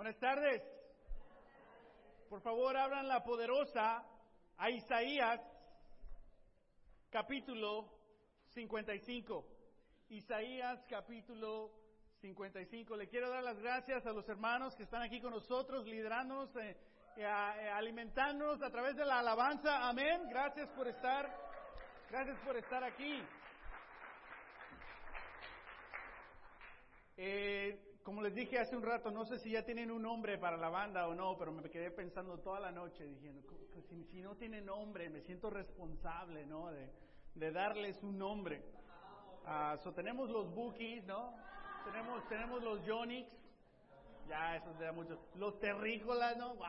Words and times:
Buenas 0.00 0.18
tardes. 0.18 0.62
Por 2.30 2.40
favor, 2.40 2.74
abran 2.74 3.06
la 3.06 3.22
poderosa 3.22 4.02
a 4.56 4.70
Isaías 4.70 5.38
capítulo 7.10 7.86
55. 8.54 9.46
Isaías 10.08 10.82
capítulo 10.88 11.70
55. 12.22 12.96
Le 12.96 13.08
quiero 13.08 13.28
dar 13.28 13.42
las 13.42 13.58
gracias 13.58 14.06
a 14.06 14.12
los 14.14 14.26
hermanos 14.26 14.74
que 14.74 14.84
están 14.84 15.02
aquí 15.02 15.20
con 15.20 15.32
nosotros, 15.32 15.84
liderándonos, 15.84 16.56
eh, 16.56 16.78
eh, 17.18 17.20
eh, 17.20 17.68
alimentándonos 17.68 18.62
a 18.62 18.70
través 18.70 18.96
de 18.96 19.04
la 19.04 19.18
alabanza. 19.18 19.86
Amén. 19.86 20.30
Gracias 20.30 20.70
por 20.70 20.88
estar. 20.88 21.30
Gracias 22.08 22.38
por 22.38 22.56
estar 22.56 22.82
aquí. 22.82 23.22
Como 28.02 28.22
les 28.22 28.34
dije 28.34 28.58
hace 28.58 28.76
un 28.76 28.82
rato, 28.82 29.10
no 29.10 29.24
sé 29.24 29.38
si 29.38 29.50
ya 29.50 29.64
tienen 29.64 29.90
un 29.90 30.02
nombre 30.02 30.38
para 30.38 30.56
la 30.56 30.68
banda 30.68 31.06
o 31.06 31.14
no, 31.14 31.36
pero 31.38 31.52
me 31.52 31.68
quedé 31.68 31.90
pensando 31.90 32.38
toda 32.38 32.58
la 32.60 32.72
noche 32.72 33.04
diciendo, 33.04 33.42
si, 33.88 34.04
si 34.04 34.22
no 34.22 34.36
tiene 34.36 34.60
nombre, 34.60 35.10
me 35.10 35.20
siento 35.22 35.50
responsable, 35.50 36.46
¿no? 36.46 36.70
De, 36.70 37.50
darles 37.52 38.02
un 38.02 38.18
nombre. 38.18 38.62
Uh, 39.44 39.76
so 39.82 39.92
tenemos 39.92 40.30
los 40.30 40.52
Bookies, 40.54 41.04
¿no? 41.04 41.34
Tenemos, 41.84 42.26
tenemos 42.28 42.62
los 42.62 42.84
Yonix. 42.84 43.30
Ya, 44.28 44.56
eso 44.56 44.72
se 44.76 44.84
da 44.84 44.92
mucho. 44.92 45.18
Los 45.36 45.58
terrícolas, 45.58 46.36
¿no? 46.36 46.54
¡Wow! 46.54 46.66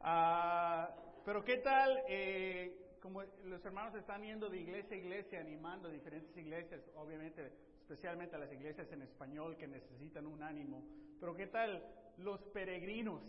Uh, 0.00 1.22
pero 1.24 1.44
¿qué 1.44 1.58
tal? 1.58 2.02
Eh, 2.08 2.96
como 3.00 3.22
los 3.44 3.64
hermanos 3.64 3.94
están 3.94 4.22
yendo 4.22 4.48
de 4.48 4.58
iglesia 4.58 4.96
a 4.96 4.98
iglesia, 4.98 5.40
animando 5.40 5.88
diferentes 5.88 6.36
iglesias, 6.36 6.80
obviamente, 6.96 7.52
especialmente 7.92 8.36
a 8.36 8.38
las 8.38 8.50
iglesias 8.50 8.90
en 8.90 9.02
español 9.02 9.54
que 9.58 9.68
necesitan 9.68 10.26
un 10.26 10.42
ánimo. 10.42 10.82
Pero 11.20 11.34
¿qué 11.34 11.46
tal 11.48 11.84
los 12.16 12.42
peregrinos? 12.46 13.22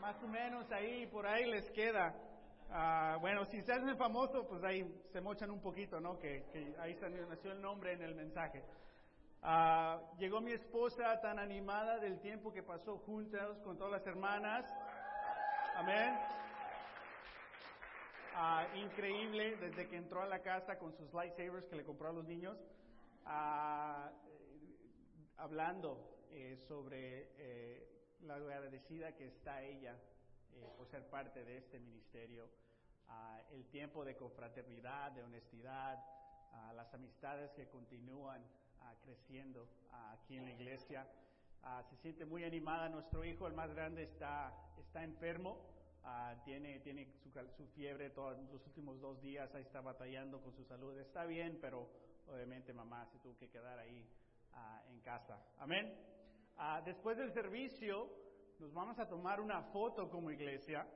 Más 0.00 0.22
o 0.22 0.28
menos 0.28 0.70
ahí, 0.70 1.08
por 1.08 1.26
ahí 1.26 1.44
les 1.50 1.68
queda. 1.72 2.14
Ah, 2.70 3.18
bueno, 3.20 3.44
si 3.46 3.60
se 3.62 3.72
hacen 3.72 3.96
famoso, 3.96 4.46
pues 4.46 4.62
ahí 4.62 4.84
se 5.12 5.20
mochan 5.20 5.50
un 5.50 5.60
poquito, 5.60 6.00
¿no? 6.00 6.16
Que, 6.16 6.44
que 6.52 6.76
ahí 6.78 6.96
nació 7.28 7.50
el 7.50 7.60
nombre 7.60 7.94
en 7.94 8.02
el 8.02 8.14
mensaje. 8.14 8.62
Ah, 9.42 10.00
llegó 10.16 10.40
mi 10.40 10.52
esposa 10.52 11.20
tan 11.20 11.40
animada 11.40 11.98
del 11.98 12.20
tiempo 12.20 12.52
que 12.52 12.62
pasó 12.62 12.98
juntos 12.98 13.58
con 13.64 13.76
todas 13.76 13.94
las 13.94 14.06
hermanas. 14.06 14.64
Amén. 15.74 16.14
Ah, 18.36 18.64
increíble 18.76 19.56
desde 19.56 19.88
que 19.88 19.96
entró 19.96 20.22
a 20.22 20.26
la 20.26 20.40
casa 20.40 20.78
con 20.78 20.92
sus 20.92 21.12
lightsabers 21.12 21.66
que 21.66 21.76
le 21.76 21.84
compró 21.84 22.10
a 22.10 22.12
los 22.12 22.24
niños, 22.24 22.56
hablando 25.36 26.26
eh, 26.30 26.56
sobre 26.68 27.30
eh, 27.38 27.86
la 28.22 28.36
agradecida 28.36 29.12
que 29.12 29.28
está 29.28 29.62
ella 29.62 29.94
eh, 30.54 30.68
por 30.76 30.86
ser 30.88 31.08
parte 31.08 31.44
de 31.44 31.58
este 31.58 31.78
ministerio, 31.78 32.48
el 33.52 33.64
tiempo 33.66 34.04
de 34.04 34.16
confraternidad, 34.16 35.12
de 35.12 35.22
honestidad, 35.22 36.02
las 36.74 36.92
amistades 36.94 37.52
que 37.52 37.68
continúan 37.68 38.42
creciendo 39.04 39.68
aquí 39.92 40.36
en 40.36 40.44
la 40.44 40.52
iglesia. 40.52 41.06
se 41.90 41.96
siente 41.98 42.24
muy 42.24 42.44
animada. 42.44 42.88
Nuestro 42.88 43.24
hijo, 43.24 43.46
el 43.46 43.52
más 43.52 43.70
grande, 43.74 44.04
está, 44.04 44.52
está 44.78 45.04
enfermo. 45.04 45.58
tiene 46.44 46.80
tiene 46.80 47.12
su, 47.22 47.30
su, 47.56 47.66
fiebre 47.74 48.10
todos 48.10 48.38
los 48.50 48.66
últimos 48.66 49.00
dos 49.00 49.20
días. 49.20 49.54
Ahí 49.54 49.62
está 49.62 49.82
batallando 49.82 50.40
con 50.40 50.54
su 50.54 50.64
salud. 50.64 50.98
Está 50.98 51.26
bien, 51.26 51.58
pero 51.60 51.86
obviamente 52.28 52.72
mamá 52.72 53.06
se 53.06 53.18
tuvo 53.18 53.36
que 53.36 53.48
quedar 53.48 53.78
ahí 53.78 54.06
en 54.88 55.00
casa. 55.00 55.38
Amén. 55.58 55.92
después 56.84 57.16
del 57.16 57.32
servicio, 57.32 58.08
nos 58.58 58.72
vamos 58.72 58.98
a 58.98 59.08
tomar 59.08 59.40
una 59.40 59.62
foto 59.62 60.08
como 60.08 60.30
iglesia. 60.30 60.86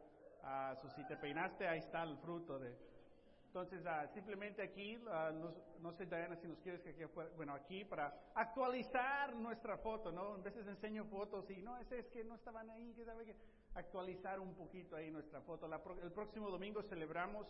Uh, 0.42 0.88
si 0.90 1.04
te 1.04 1.16
peinaste, 1.16 1.66
ahí 1.66 1.80
está 1.80 2.02
el 2.04 2.16
fruto 2.18 2.58
de. 2.58 2.74
Entonces, 3.46 3.84
uh, 3.84 4.12
simplemente 4.14 4.62
aquí, 4.62 4.96
uh, 4.96 5.80
no 5.80 5.92
sé, 5.92 6.06
Diana, 6.06 6.36
si 6.36 6.46
nos 6.46 6.58
quieres 6.60 6.80
que 6.82 6.90
aquí, 6.90 7.04
bueno, 7.36 7.54
aquí 7.54 7.84
para 7.84 8.14
actualizar 8.34 9.34
nuestra 9.34 9.76
foto, 9.78 10.12
¿no? 10.12 10.34
A 10.34 10.36
veces 10.36 10.66
enseño 10.66 11.04
fotos 11.06 11.50
y 11.50 11.60
no, 11.62 11.76
ese 11.78 11.98
es 11.98 12.06
que 12.08 12.22
no 12.24 12.36
estaban 12.36 12.70
ahí, 12.70 12.92
que 12.94 13.04
sabe 13.04 13.24
que 13.24 13.34
actualizar 13.74 14.38
un 14.38 14.54
poquito 14.54 14.96
ahí 14.96 15.10
nuestra 15.10 15.40
foto. 15.40 15.66
La, 15.66 15.80
el 16.02 16.12
próximo 16.12 16.50
domingo 16.50 16.82
celebramos 16.82 17.46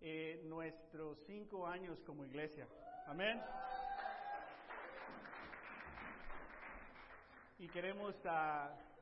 eh, 0.00 0.42
nuestros 0.44 1.18
cinco 1.26 1.66
años 1.66 2.00
como 2.04 2.24
iglesia. 2.24 2.66
Amén. 3.06 3.40
Y 7.58 7.68
queremos 7.68 8.14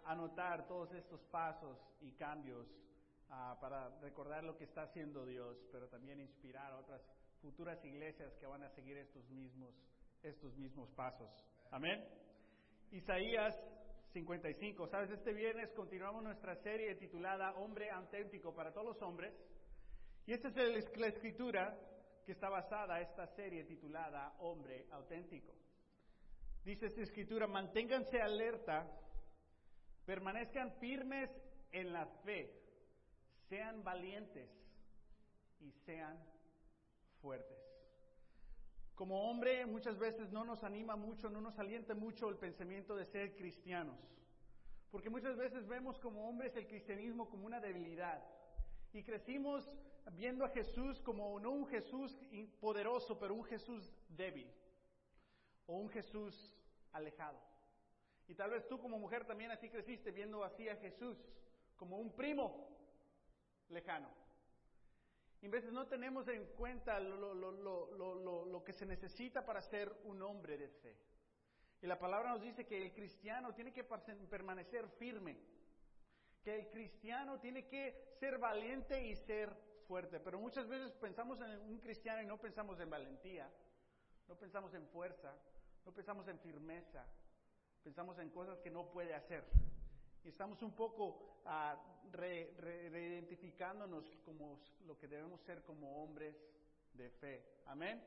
anotar 0.04 0.66
todos 0.66 0.92
estos 0.92 1.20
pasos 1.30 1.78
y 2.00 2.12
cambios 2.12 2.66
uh, 3.28 3.58
para 3.60 3.88
recordar 4.00 4.44
lo 4.44 4.56
que 4.56 4.64
está 4.64 4.82
haciendo 4.82 5.24
Dios, 5.26 5.56
pero 5.70 5.88
también 5.88 6.20
inspirar 6.20 6.72
a 6.72 6.78
otras 6.78 7.02
futuras 7.40 7.82
iglesias 7.84 8.34
que 8.38 8.46
van 8.46 8.62
a 8.62 8.70
seguir 8.70 8.96
estos 8.96 9.28
mismos, 9.30 9.74
estos 10.22 10.56
mismos 10.56 10.90
pasos. 10.90 11.30
Amén. 11.70 12.04
Isaías 12.90 13.54
55. 14.12 14.88
Sabes, 14.88 15.10
este 15.10 15.32
viernes 15.32 15.70
continuamos 15.72 16.22
nuestra 16.24 16.56
serie 16.56 16.96
titulada 16.96 17.54
Hombre 17.54 17.90
auténtico 17.90 18.54
para 18.54 18.72
todos 18.72 18.86
los 18.88 19.02
hombres. 19.02 19.32
Y 20.26 20.32
esta 20.32 20.48
es 20.48 20.96
la 20.96 21.06
escritura 21.06 21.78
que 22.30 22.34
está 22.34 22.48
basada 22.48 23.00
esta 23.00 23.26
serie 23.26 23.64
titulada 23.64 24.36
Hombre 24.38 24.86
auténtico. 24.92 25.52
Dice 26.64 26.86
esta 26.86 27.00
escritura, 27.00 27.48
manténganse 27.48 28.22
alerta 28.22 28.86
Permanezcan 30.06 30.70
firmes 30.78 31.28
en 31.72 31.92
la 31.92 32.06
fe, 32.24 32.48
sean 33.48 33.82
valientes 33.82 34.48
y 35.58 35.72
sean 35.84 36.16
fuertes. 37.20 37.58
Como 38.94 39.28
hombre 39.28 39.66
muchas 39.66 39.98
veces 39.98 40.30
no 40.30 40.44
nos 40.44 40.62
anima 40.62 40.94
mucho, 40.94 41.30
no 41.30 41.40
nos 41.40 41.58
alienta 41.58 41.96
mucho 41.96 42.28
el 42.28 42.36
pensamiento 42.36 42.94
de 42.94 43.06
ser 43.06 43.34
cristianos, 43.34 43.98
porque 44.92 45.10
muchas 45.10 45.36
veces 45.36 45.66
vemos 45.66 45.98
como 45.98 46.28
hombres 46.28 46.54
el 46.54 46.68
cristianismo 46.68 47.28
como 47.28 47.44
una 47.44 47.58
debilidad 47.58 48.22
y 48.92 49.02
crecimos 49.02 49.68
viendo 50.12 50.44
a 50.44 50.48
Jesús 50.48 51.00
como 51.00 51.38
no 51.40 51.50
un 51.50 51.66
Jesús 51.66 52.16
poderoso, 52.60 53.18
pero 53.18 53.34
un 53.34 53.44
Jesús 53.44 53.92
débil 54.08 54.50
o 55.66 55.76
un 55.76 55.88
Jesús 55.90 56.56
alejado. 56.92 57.38
Y 58.28 58.34
tal 58.34 58.50
vez 58.50 58.66
tú 58.68 58.78
como 58.78 58.98
mujer 58.98 59.24
también 59.24 59.50
así 59.50 59.68
creciste 59.68 60.10
viendo 60.10 60.44
así 60.44 60.68
a 60.68 60.76
Jesús, 60.76 61.18
como 61.76 61.98
un 61.98 62.14
primo 62.14 62.68
lejano. 63.68 64.08
Y 65.42 65.46
a 65.46 65.50
veces 65.50 65.72
no 65.72 65.86
tenemos 65.86 66.28
en 66.28 66.44
cuenta 66.54 67.00
lo, 67.00 67.34
lo, 67.34 68.64
que 68.64 68.72
se 68.72 68.84
necesita 68.84 69.44
para 69.44 69.62
ser 69.62 69.90
un 70.04 70.20
hombre 70.22 70.58
de 70.58 70.68
fe. 70.68 70.96
Y 71.82 71.86
la 71.86 71.98
palabra 71.98 72.30
nos 72.30 72.42
dice 72.42 72.66
que 72.66 72.82
el 72.82 72.92
cristiano 72.92 73.54
tiene 73.54 73.72
que 73.72 73.84
permanecer 73.84 74.86
firme, 74.90 75.38
que 76.44 76.54
el 76.54 76.68
cristiano 76.68 77.40
tiene 77.40 77.66
que 77.66 78.12
ser 78.20 78.38
valiente 78.38 79.06
y 79.06 79.16
ser 79.16 79.50
fuerte. 79.90 80.20
Pero 80.20 80.38
muchas 80.38 80.68
veces 80.68 80.92
pensamos 80.92 81.40
en 81.40 81.50
un 81.68 81.80
cristiano 81.80 82.22
y 82.22 82.26
no 82.26 82.38
pensamos 82.38 82.78
en 82.78 82.88
valentía, 82.88 83.50
no 84.28 84.36
pensamos 84.36 84.72
en 84.74 84.86
fuerza, 84.86 85.34
no 85.84 85.90
pensamos 85.92 86.28
en 86.28 86.38
firmeza, 86.38 87.04
pensamos 87.82 88.16
en 88.20 88.30
cosas 88.30 88.60
que 88.60 88.70
no 88.70 88.88
puede 88.88 89.14
hacer. 89.14 89.44
Y 90.22 90.28
estamos 90.28 90.62
un 90.62 90.76
poco 90.76 91.40
uh, 91.44 91.74
reidentificándonos 92.12 94.04
como 94.24 94.60
lo 94.86 94.96
que 94.96 95.08
debemos 95.08 95.40
ser 95.40 95.64
como 95.64 96.04
hombres 96.04 96.36
de 96.92 97.10
fe. 97.10 97.44
Amén. 97.66 98.00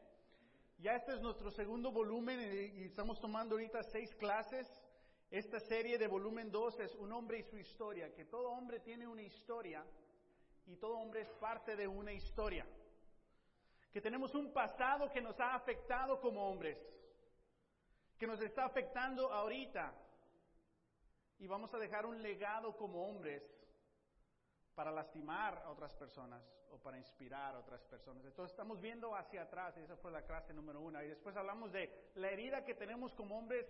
Ya 0.78 0.96
este 0.96 1.12
es 1.16 1.22
nuestro 1.22 1.52
segundo 1.52 1.92
volumen 1.92 2.40
y 2.78 2.84
estamos 2.84 3.20
tomando 3.20 3.56
ahorita 3.56 3.84
seis 3.84 4.16
clases. 4.16 4.68
Esta 5.30 5.59
serie 5.59 5.97
de 5.97 6.08
volumen 6.08 6.50
2 6.50 6.79
es 6.79 6.96
Un 6.96 7.12
hombre 7.12 7.40
y 7.40 7.44
su 7.44 7.58
historia, 7.58 8.14
que 8.14 8.24
todo 8.24 8.52
hombre 8.52 8.79
tiene 8.79 9.06
una 9.06 9.24
historia 9.24 9.84
y 10.66 10.76
todo 10.78 10.98
hombre 10.98 11.22
es 11.22 11.30
parte 11.34 11.76
de 11.76 11.88
una 11.88 12.14
historia. 12.14 12.66
Que 13.92 14.02
tenemos 14.02 14.34
un 14.34 14.52
pasado 14.52 15.12
que 15.12 15.22
nos 15.22 15.40
ha 15.40 15.54
afectado 15.56 16.20
como 16.20 16.50
hombres 16.50 16.78
que 18.24 18.28
nos 18.28 18.40
está 18.40 18.64
afectando 18.64 19.34
ahorita. 19.34 19.94
Y 21.40 21.48
vamos 21.48 21.74
a 21.74 21.78
dejar 21.78 22.06
un 22.06 22.22
legado 22.22 22.74
como 22.78 23.06
hombres 23.06 23.44
para 24.76 24.92
lastimar 24.92 25.62
a 25.66 25.70
otras 25.70 25.94
personas 25.96 26.42
o 26.72 26.78
para 26.78 26.98
inspirar 26.98 27.54
a 27.54 27.60
otras 27.60 27.84
personas. 27.84 28.24
Entonces 28.24 28.54
estamos 28.54 28.80
viendo 28.80 29.14
hacia 29.14 29.42
atrás, 29.42 29.76
y 29.78 29.82
esa 29.82 29.98
fue 29.98 30.10
la 30.10 30.22
clase 30.22 30.54
número 30.54 30.80
uno. 30.80 31.04
Y 31.04 31.08
después 31.08 31.36
hablamos 31.36 31.74
de 31.74 32.12
la 32.16 32.30
herida 32.30 32.64
que 32.64 32.76
tenemos 32.76 33.14
como 33.14 33.38
hombres, 33.38 33.68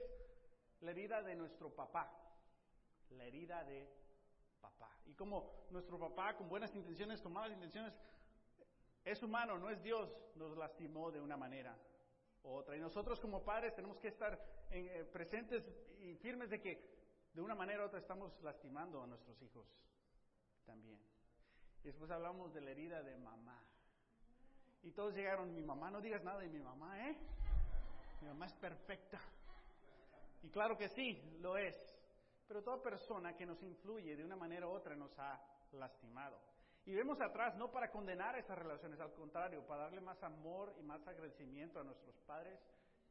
la 0.81 0.92
herida 0.92 1.24
de 1.24 1.36
nuestro 1.36 1.74
papá, 1.74 2.12
la 3.10 3.24
herida 3.24 3.63
de 3.63 3.90
papá. 4.63 4.89
Y 5.06 5.13
como 5.13 5.68
nuestro 5.69 6.00
papá, 6.00 6.36
con 6.38 6.48
buenas 6.48 6.74
intenciones, 6.74 7.21
con 7.21 7.33
malas 7.33 7.51
intenciones, 7.51 7.94
es 9.04 9.21
humano, 9.21 9.60
no 9.60 9.69
es 9.69 9.83
Dios, 9.83 10.10
nos 10.36 10.57
lastimó 10.57 11.12
de 11.12 11.19
una 11.19 11.36
manera 11.36 11.77
otra. 12.44 12.77
Y 12.77 12.80
nosotros 12.80 13.19
como 13.19 13.44
padres 13.44 13.75
tenemos 13.75 14.00
que 14.00 14.07
estar 14.07 14.39
eh, 14.71 15.07
presentes 15.12 15.63
y 16.00 16.15
firmes 16.15 16.50
de 16.50 16.62
que 16.62 16.94
de 17.33 17.42
una 17.42 17.56
manera 17.56 17.83
u 17.83 17.88
otra 17.88 18.00
estamos 18.00 18.31
lastimando 18.42 19.04
a 19.04 19.07
nuestros 19.07 19.42
hijos 19.42 19.68
también. 20.66 21.00
Y 21.83 21.88
después 21.88 22.09
hablamos 22.09 22.54
de 22.54 22.62
la 22.62 22.71
herida 22.71 23.04
de 23.04 23.18
mamá. 23.18 23.62
Y 24.83 24.92
todos 24.92 25.13
llegaron, 25.13 25.54
mi 25.54 25.63
mamá, 25.63 25.92
no 25.92 26.00
digas 26.00 26.24
nada 26.24 26.39
de 26.39 26.50
mi 26.50 26.59
mamá, 26.59 27.09
¿eh? 27.09 27.18
Mi 28.21 28.27
mamá 28.27 28.45
es 28.45 28.54
perfecta. 28.54 29.19
Y 30.42 30.50
claro 30.50 30.77
que 30.77 30.88
sí, 30.89 31.21
lo 31.39 31.57
es. 31.57 31.75
Pero 32.48 32.63
toda 32.63 32.81
persona 32.81 33.36
que 33.36 33.45
nos 33.45 33.62
influye 33.63 34.16
de 34.16 34.24
una 34.24 34.36
manera 34.36 34.68
u 34.68 34.72
otra 34.72 34.95
nos 34.95 35.18
ha 35.19 35.40
lastimado. 35.72 36.40
Y 36.86 36.94
vemos 36.94 37.19
atrás 37.22 37.56
no 37.56 37.72
para 37.72 37.90
condenar 37.90 38.38
esas 38.38 38.57
relaciones, 38.57 39.00
al 39.00 39.13
contrario, 39.13 39.66
para 39.66 39.84
darle 39.84 40.01
más 40.01 40.22
amor 40.22 40.75
y 40.78 40.84
más 40.84 41.06
agradecimiento 41.07 41.80
a 41.80 41.84
nuestros 41.84 42.16
padres 42.28 42.60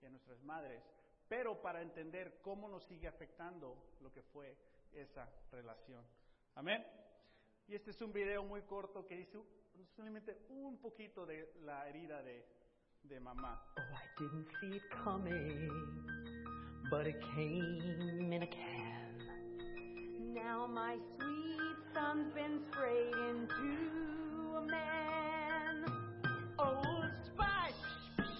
y 0.02 0.06
a 0.06 0.10
nuestras 0.10 0.42
madres, 0.42 0.82
pero 1.28 1.62
para 1.62 1.80
entender 1.80 2.40
cómo 2.42 2.68
nos 2.68 2.84
sigue 2.84 3.08
afectando 3.08 3.76
lo 4.00 4.12
que 4.12 4.22
fue 4.22 4.54
esa 4.92 5.26
relación. 5.50 6.04
Amén. 6.54 6.84
Y 7.66 7.74
este 7.74 7.92
es 7.92 8.02
un 8.02 8.12
video 8.12 8.44
muy 8.44 8.62
corto 8.62 9.06
que 9.06 9.16
dice 9.16 9.38
solamente 9.96 10.36
un 10.50 10.78
poquito 10.78 11.24
de 11.24 11.54
la 11.62 11.88
herida 11.88 12.22
de, 12.22 12.44
de 13.04 13.20
mamá. 13.20 13.64
Oh, 13.78 13.80
I 13.80 14.22
didn't 14.22 14.48
see 14.60 14.76
it 14.76 14.82
coming, 15.02 15.70
but 16.90 17.06
it 17.06 17.18
came 17.34 18.34
in 18.34 18.42
a 18.42 18.46
can. 18.46 19.01
Now 20.34 20.66
my 20.66 20.96
sweet 21.18 21.76
son's 21.92 22.32
been 22.32 22.60
sprayed 22.70 23.14
into 23.28 24.56
a 24.56 24.62
man. 24.62 25.84
Old 26.58 27.12
Spice 27.26 27.74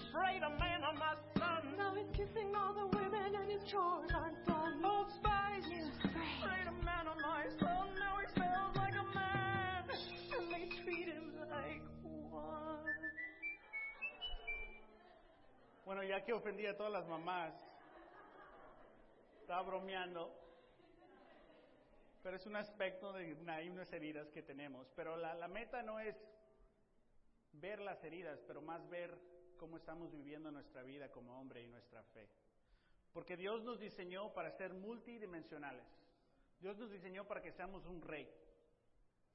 sprayed 0.09 0.41
a 0.41 0.49
man 0.57 0.83
on 0.83 0.97
my 0.97 1.13
son. 1.37 1.75
Now 1.77 1.93
he's 1.93 2.09
kissing 2.17 2.55
all 2.55 2.73
the 2.73 2.97
women 2.97 3.35
and 3.35 3.51
his 3.51 3.61
chores 3.69 4.09
aren't 4.11 4.43
done. 4.47 4.83
Old 4.83 5.11
Spice 5.11 5.65
sprayed 6.39 6.67
a 6.67 6.83
man 6.83 7.07
on 7.07 7.21
my 7.21 7.45
son. 7.59 7.87
Now 7.99 8.17
he 8.17 8.27
smells 8.33 8.75
like 8.75 8.95
a 8.95 9.05
man, 9.13 9.83
and 10.33 10.51
they 10.51 10.65
treat 10.83 11.07
him 11.09 11.31
like 11.51 11.83
one. 12.31 12.89
Bueno, 15.85 16.01
ya 16.01 16.21
que 16.25 16.33
ofendí 16.33 16.65
a 16.65 16.75
todas 16.75 16.91
las 16.91 17.07
mamás, 17.07 17.53
estaba 19.41 19.61
bromeando, 19.61 20.42
pero 22.23 22.37
es 22.37 22.45
un 22.45 22.55
aspecto 22.55 23.11
de 23.11 23.33
una, 23.33 23.59
unas 23.69 23.91
heridas 23.91 24.31
que 24.31 24.41
tenemos. 24.41 24.89
Pero 24.95 25.17
la, 25.17 25.35
la 25.35 25.49
meta 25.49 25.83
no 25.83 25.99
es 25.99 26.15
ver 27.51 27.79
las 27.79 28.01
heridas, 28.03 28.41
pero 28.47 28.61
más 28.61 28.89
ver 28.89 29.19
cómo 29.57 29.75
estamos 29.75 30.09
viviendo 30.11 30.49
nuestra 30.49 30.83
vida 30.83 31.11
como 31.11 31.39
hombre 31.39 31.61
y 31.61 31.67
nuestra 31.67 32.01
fe. 32.01 32.29
Porque 33.11 33.35
Dios 33.35 33.61
nos 33.63 33.79
diseñó 33.79 34.33
para 34.33 34.51
ser 34.51 34.73
multidimensionales. 34.73 35.85
Dios 36.59 36.77
nos 36.77 36.89
diseñó 36.89 37.27
para 37.27 37.41
que 37.41 37.51
seamos 37.51 37.85
un 37.85 38.01
rey, 38.01 38.27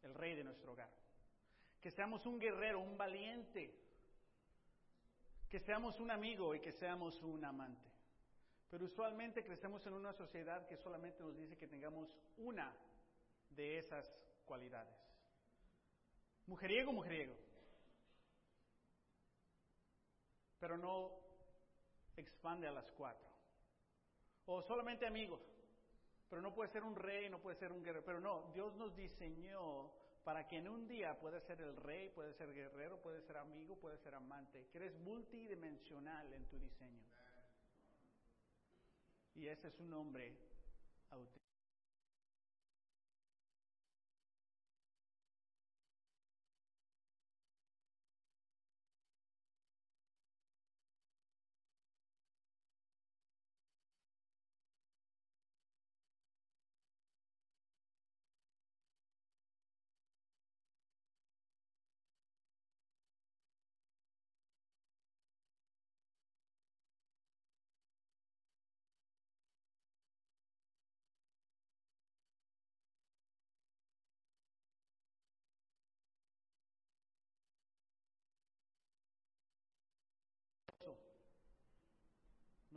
el 0.02 0.14
rey 0.14 0.34
de 0.34 0.44
nuestro 0.44 0.72
hogar. 0.72 0.90
Que 1.82 1.90
seamos 1.90 2.24
un 2.24 2.38
guerrero, 2.38 2.80
un 2.80 2.96
valiente. 2.96 3.78
Que 5.50 5.60
seamos 5.60 6.00
un 6.00 6.10
amigo 6.10 6.54
y 6.54 6.60
que 6.60 6.72
seamos 6.72 7.22
un 7.22 7.44
amante. 7.44 7.88
Pero 8.70 8.84
usualmente 8.84 9.42
crecemos 9.42 9.86
en 9.86 9.94
una 9.94 10.12
sociedad 10.12 10.66
que 10.68 10.76
solamente 10.76 11.22
nos 11.22 11.36
dice 11.36 11.56
que 11.56 11.66
tengamos 11.66 12.08
una 12.36 12.74
de 13.50 13.78
esas 13.78 14.06
cualidades. 14.44 14.94
Mujeriego, 16.46 16.92
mujeriego. 16.92 17.34
Pero 20.58 20.76
no 20.76 21.12
expande 22.16 22.66
a 22.66 22.72
las 22.72 22.90
cuatro. 22.92 23.26
O 24.46 24.62
solamente 24.62 25.06
amigo. 25.06 25.40
Pero 26.28 26.42
no 26.42 26.54
puede 26.54 26.70
ser 26.70 26.82
un 26.84 26.94
rey, 26.94 27.30
no 27.30 27.40
puede 27.40 27.56
ser 27.56 27.72
un 27.72 27.82
guerrero. 27.82 28.04
Pero 28.04 28.20
no, 28.20 28.50
Dios 28.52 28.74
nos 28.76 28.94
diseñó 28.96 29.90
para 30.24 30.46
que 30.46 30.58
en 30.58 30.68
un 30.68 30.86
día 30.86 31.18
pueda 31.18 31.40
ser 31.40 31.60
el 31.62 31.74
rey, 31.76 32.10
puede 32.10 32.34
ser 32.34 32.52
guerrero, 32.52 33.00
puede 33.00 33.22
ser 33.22 33.38
amigo, 33.38 33.76
puede 33.76 33.96
ser 33.98 34.14
amante. 34.14 34.66
Que 34.70 34.78
eres 34.78 34.98
multidimensional 34.98 36.30
en 36.34 36.44
tu 36.48 36.58
diseño. 36.58 37.02
Y 39.38 39.46
ese 39.46 39.68
es 39.68 39.78
un 39.78 39.92
hombre 39.92 40.36
auténtico. 41.10 41.47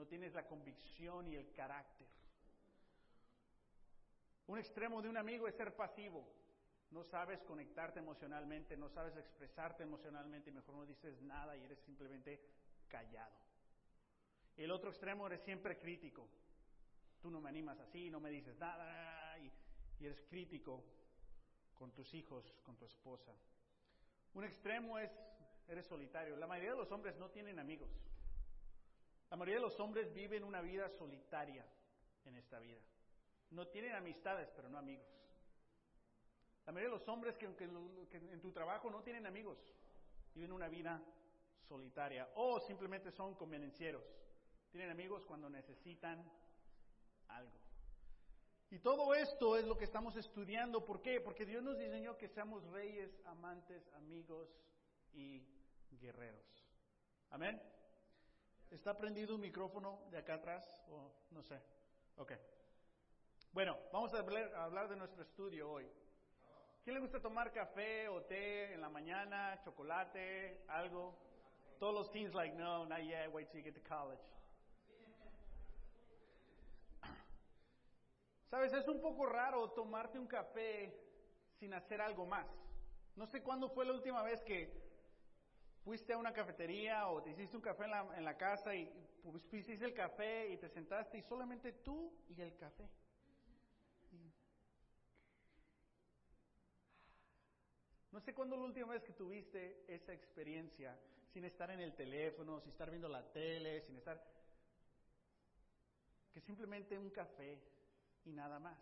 No 0.01 0.07
tienes 0.07 0.33
la 0.33 0.47
convicción 0.47 1.27
y 1.27 1.35
el 1.35 1.53
carácter. 1.53 2.07
Un 4.47 4.57
extremo 4.57 4.99
de 4.99 5.07
un 5.07 5.15
amigo 5.15 5.47
es 5.47 5.53
ser 5.53 5.75
pasivo. 5.75 6.27
No 6.89 7.03
sabes 7.03 7.43
conectarte 7.43 7.99
emocionalmente, 7.99 8.75
no 8.75 8.89
sabes 8.89 9.15
expresarte 9.15 9.83
emocionalmente 9.83 10.49
y 10.49 10.53
mejor 10.53 10.73
no 10.73 10.87
dices 10.87 11.21
nada 11.21 11.55
y 11.55 11.63
eres 11.63 11.77
simplemente 11.81 12.41
callado. 12.87 13.37
El 14.57 14.71
otro 14.71 14.89
extremo 14.89 15.27
eres 15.27 15.41
siempre 15.41 15.77
crítico. 15.77 16.27
Tú 17.21 17.29
no 17.29 17.39
me 17.39 17.49
animas 17.49 17.79
así, 17.79 18.09
no 18.09 18.19
me 18.19 18.31
dices 18.31 18.57
nada 18.57 19.37
y, 19.37 19.51
y 19.99 20.05
eres 20.07 20.19
crítico 20.23 20.83
con 21.75 21.91
tus 21.91 22.11
hijos, 22.15 22.51
con 22.63 22.75
tu 22.75 22.85
esposa. 22.85 23.35
Un 24.33 24.45
extremo 24.45 24.97
es 24.97 25.11
eres 25.67 25.85
solitario. 25.85 26.35
La 26.37 26.47
mayoría 26.47 26.71
de 26.71 26.77
los 26.77 26.91
hombres 26.91 27.15
no 27.17 27.29
tienen 27.29 27.59
amigos. 27.59 27.91
La 29.31 29.37
mayoría 29.37 29.55
de 29.55 29.61
los 29.61 29.79
hombres 29.79 30.13
viven 30.13 30.43
una 30.43 30.61
vida 30.61 30.89
solitaria 30.89 31.65
en 32.25 32.35
esta 32.35 32.59
vida. 32.59 32.81
No 33.51 33.65
tienen 33.69 33.93
amistades, 33.93 34.51
pero 34.53 34.69
no 34.69 34.77
amigos. 34.77 35.07
La 36.65 36.73
mayoría 36.73 36.93
de 36.93 36.99
los 36.99 37.07
hombres 37.07 37.37
que, 37.37 37.45
en 37.45 38.41
tu 38.41 38.51
trabajo 38.51 38.91
no 38.91 39.01
tienen 39.01 39.25
amigos, 39.25 39.57
viven 40.35 40.51
una 40.51 40.67
vida 40.67 41.01
solitaria 41.67 42.29
o 42.35 42.59
simplemente 42.59 43.09
son 43.09 43.35
convenencieros. 43.35 44.03
Tienen 44.69 44.89
amigos 44.89 45.25
cuando 45.25 45.49
necesitan 45.49 46.29
algo. 47.29 47.57
Y 48.69 48.79
todo 48.79 49.13
esto 49.15 49.57
es 49.57 49.65
lo 49.65 49.77
que 49.77 49.85
estamos 49.85 50.15
estudiando. 50.17 50.83
¿Por 50.83 51.01
qué? 51.01 51.21
Porque 51.21 51.45
Dios 51.45 51.63
nos 51.63 51.77
diseñó 51.77 52.17
que 52.17 52.27
seamos 52.27 52.65
reyes, 52.65 53.09
amantes, 53.25 53.81
amigos 53.93 54.49
y 55.13 55.41
guerreros. 55.89 56.65
Amén. 57.29 57.61
¿Está 58.71 58.97
prendido 58.97 59.35
un 59.35 59.41
micrófono 59.41 59.99
de 60.11 60.17
acá 60.17 60.35
atrás? 60.35 60.63
O 60.89 61.11
no 61.31 61.43
sé. 61.43 61.61
Ok. 62.15 62.31
Bueno, 63.51 63.77
vamos 63.91 64.13
a 64.13 64.19
hablar, 64.19 64.55
a 64.55 64.63
hablar 64.63 64.87
de 64.87 64.95
nuestro 64.95 65.23
estudio 65.23 65.69
hoy. 65.69 65.85
¿Quién 66.81 66.95
le 66.95 67.01
gusta 67.01 67.21
tomar 67.21 67.51
café 67.51 68.07
o 68.07 68.21
té 68.23 68.73
en 68.73 68.79
la 68.79 68.87
mañana, 68.89 69.59
chocolate, 69.61 70.63
algo? 70.69 71.17
Todos 71.79 71.93
los 71.93 72.11
teens 72.11 72.33
like, 72.33 72.55
no, 72.55 72.85
not 72.85 73.01
yet, 73.01 73.29
wait 73.33 73.49
till 73.49 73.59
you 73.59 73.65
get 73.65 73.75
to 73.75 73.81
college. 73.81 74.21
Sabes, 78.49 78.71
es 78.71 78.87
un 78.87 79.01
poco 79.01 79.25
raro 79.25 79.69
tomarte 79.71 80.17
un 80.17 80.27
café 80.27 80.97
sin 81.59 81.73
hacer 81.73 81.99
algo 81.99 82.25
más. 82.25 82.47
No 83.17 83.27
sé 83.27 83.43
cuándo 83.43 83.69
fue 83.69 83.85
la 83.85 83.91
última 83.91 84.23
vez 84.23 84.41
que 84.43 84.71
fuiste 85.83 86.13
a 86.13 86.17
una 86.17 86.33
cafetería 86.33 87.07
o 87.07 87.21
te 87.21 87.31
hiciste 87.31 87.55
un 87.55 87.61
café 87.61 87.85
en 87.85 87.91
la, 87.91 88.17
en 88.17 88.23
la 88.23 88.37
casa 88.37 88.75
y 88.75 88.85
pues, 89.23 89.53
hiciste 89.53 89.85
el 89.85 89.93
café 89.93 90.49
y 90.49 90.57
te 90.57 90.69
sentaste 90.69 91.17
y 91.17 91.21
solamente 91.23 91.71
tú 91.73 92.13
y 92.29 92.41
el 92.41 92.55
café. 92.55 92.89
No 98.11 98.19
sé 98.19 98.33
cuándo 98.33 98.57
la 98.57 98.63
última 98.63 98.91
vez 98.93 99.03
que 99.03 99.13
tuviste 99.13 99.85
esa 99.87 100.13
experiencia 100.13 100.99
sin 101.31 101.45
estar 101.45 101.71
en 101.71 101.79
el 101.79 101.93
teléfono, 101.95 102.59
sin 102.59 102.71
estar 102.71 102.89
viendo 102.89 103.07
la 103.07 103.23
tele, 103.31 103.81
sin 103.81 103.95
estar... 103.95 104.21
que 106.33 106.41
simplemente 106.41 106.97
un 106.97 107.09
café 107.09 107.61
y 108.25 108.33
nada 108.33 108.59
más. 108.59 108.77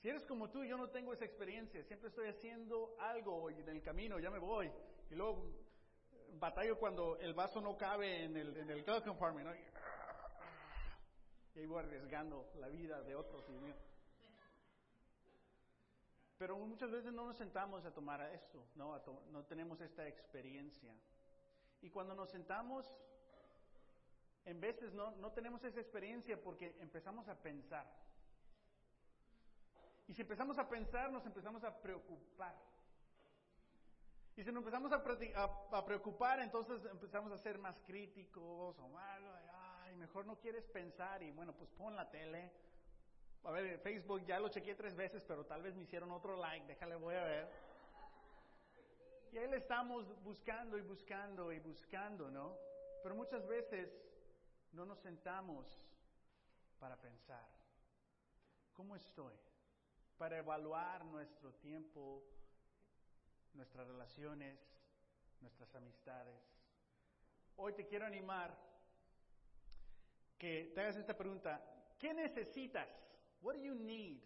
Si 0.00 0.08
eres 0.08 0.24
como 0.26 0.50
tú, 0.50 0.64
yo 0.64 0.76
no 0.76 0.90
tengo 0.90 1.12
esa 1.12 1.24
experiencia. 1.24 1.82
Siempre 1.84 2.08
estoy 2.08 2.28
haciendo 2.28 2.96
algo 2.98 3.50
y 3.50 3.60
en 3.60 3.68
el 3.68 3.82
camino 3.82 4.18
ya 4.18 4.30
me 4.30 4.38
voy. 4.38 4.70
Y 5.10 5.14
luego 5.14 5.67
batallo 6.38 6.78
cuando 6.78 7.18
el 7.18 7.34
vaso 7.34 7.60
no 7.60 7.76
cabe 7.76 8.24
en 8.24 8.36
el, 8.36 8.56
en 8.56 8.70
el 8.70 8.82
glove 8.82 9.04
compartment. 9.04 9.48
¿no? 9.48 9.54
Y 11.54 11.60
ahí 11.60 11.66
voy 11.66 11.80
arriesgando 11.80 12.50
la 12.56 12.68
vida 12.68 13.02
de 13.02 13.14
otros 13.14 13.48
y 13.48 13.52
mío. 13.52 13.74
Pero 16.38 16.56
muchas 16.56 16.90
veces 16.90 17.12
no 17.12 17.26
nos 17.26 17.36
sentamos 17.36 17.84
a 17.84 17.92
tomar 17.92 18.20
esto, 18.32 18.64
no, 18.76 19.00
no 19.32 19.44
tenemos 19.44 19.80
esta 19.80 20.06
experiencia. 20.06 20.94
Y 21.80 21.90
cuando 21.90 22.14
nos 22.14 22.30
sentamos, 22.30 22.86
en 24.44 24.60
veces 24.60 24.94
no, 24.94 25.10
no 25.16 25.32
tenemos 25.32 25.64
esa 25.64 25.80
experiencia 25.80 26.40
porque 26.40 26.76
empezamos 26.80 27.28
a 27.28 27.34
pensar. 27.34 27.86
Y 30.06 30.14
si 30.14 30.22
empezamos 30.22 30.58
a 30.58 30.68
pensar, 30.68 31.10
nos 31.10 31.26
empezamos 31.26 31.64
a 31.64 31.82
preocupar. 31.82 32.54
Y 34.38 34.44
si 34.44 34.52
nos 34.52 34.60
empezamos 34.60 34.92
a, 34.92 35.02
a, 35.72 35.84
preocupar, 35.84 36.38
entonces 36.38 36.80
empezamos 36.84 37.32
a 37.32 37.38
ser 37.38 37.58
más 37.58 37.76
críticos 37.80 38.78
o 38.78 38.88
malo, 38.88 39.32
ay, 39.82 39.96
mejor 39.96 40.26
no 40.26 40.38
quieres 40.38 40.64
pensar 40.68 41.20
y 41.24 41.32
bueno, 41.32 41.52
pues 41.52 41.68
pon 41.70 41.96
la 41.96 42.08
tele. 42.08 42.52
A 43.42 43.50
ver, 43.50 43.80
Facebook 43.80 44.24
ya 44.24 44.38
lo 44.38 44.48
chequeé 44.48 44.76
tres 44.76 44.94
veces, 44.94 45.24
pero 45.26 45.44
tal 45.44 45.62
vez 45.62 45.74
me 45.74 45.82
hicieron 45.82 46.12
otro 46.12 46.36
like, 46.36 46.64
déjale, 46.68 46.94
voy 46.94 47.16
a 47.16 47.24
ver. 47.24 47.48
Y 49.32 49.38
ahí 49.38 49.50
le 49.50 49.56
estamos 49.56 50.06
buscando 50.22 50.78
y 50.78 50.82
buscando 50.82 51.50
y 51.50 51.58
buscando, 51.58 52.30
¿no? 52.30 52.56
Pero 53.02 53.16
muchas 53.16 53.44
veces 53.44 53.90
no 54.70 54.86
nos 54.86 55.00
sentamos 55.00 55.66
para 56.78 56.96
pensar, 57.00 57.44
¿cómo 58.72 58.94
estoy? 58.94 59.34
Para 60.16 60.38
evaluar 60.38 61.04
nuestro 61.06 61.54
tiempo 61.54 62.22
nuestras 63.54 63.86
relaciones, 63.86 64.58
nuestras 65.40 65.74
amistades. 65.74 66.40
Hoy 67.56 67.72
te 67.74 67.86
quiero 67.86 68.06
animar 68.06 68.56
que 70.38 70.70
te 70.74 70.80
hagas 70.80 70.96
esta 70.96 71.16
pregunta, 71.16 71.60
¿qué 71.98 72.14
necesitas? 72.14 72.88
What 73.42 73.56
do 73.56 73.62
you 73.62 73.74
need? 73.74 74.20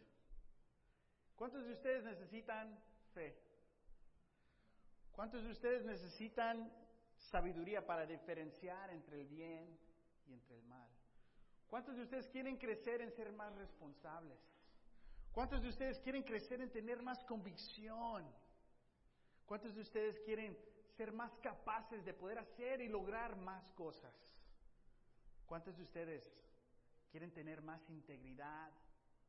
¿Cuántos 1.37 1.64
de 1.64 1.73
ustedes 1.73 2.05
necesitan 2.05 2.79
fe? 3.14 3.37
¿Cuántos 5.12 5.43
de 5.45 5.50
ustedes 5.50 5.85
necesitan 5.85 6.71
sabiduría 7.17 7.87
para 7.87 8.07
diferenciar 8.07 8.91
entre 8.91 9.21
el 9.21 9.26
bien 9.26 9.79
y 10.26 10.33
entre 10.35 10.57
el 10.57 10.62
mal? 10.64 10.88
¿Cuántos 11.69 11.97
de 11.97 12.02
ustedes 12.02 12.29
quieren 12.29 12.57
crecer 12.57 13.00
en 13.00 13.11
ser 13.12 13.33
más 13.33 13.55
responsables? 13.57 14.38
¿Cuántos 15.33 15.62
de 15.62 15.71
ustedes 15.71 15.99
quieren 16.00 16.23
crecer 16.23 16.61
en 16.61 16.71
tener 16.71 17.02
más 17.02 17.25
convicción? 17.25 18.31
¿Cuántos 19.46 19.75
de 19.75 19.82
ustedes 19.82 20.18
quieren 20.20 20.56
ser 20.96 21.12
más 21.12 21.32
capaces 21.38 22.04
de 22.04 22.14
poder 22.14 22.38
hacer 22.38 22.80
y 22.80 22.88
lograr 22.88 23.37
más 23.37 23.70
cosas? 23.72 24.14
¿Cuántos 25.46 25.76
de 25.76 25.82
ustedes 25.82 26.30
quieren 27.11 27.32
tener 27.32 27.62
más 27.62 27.88
integridad 27.90 28.70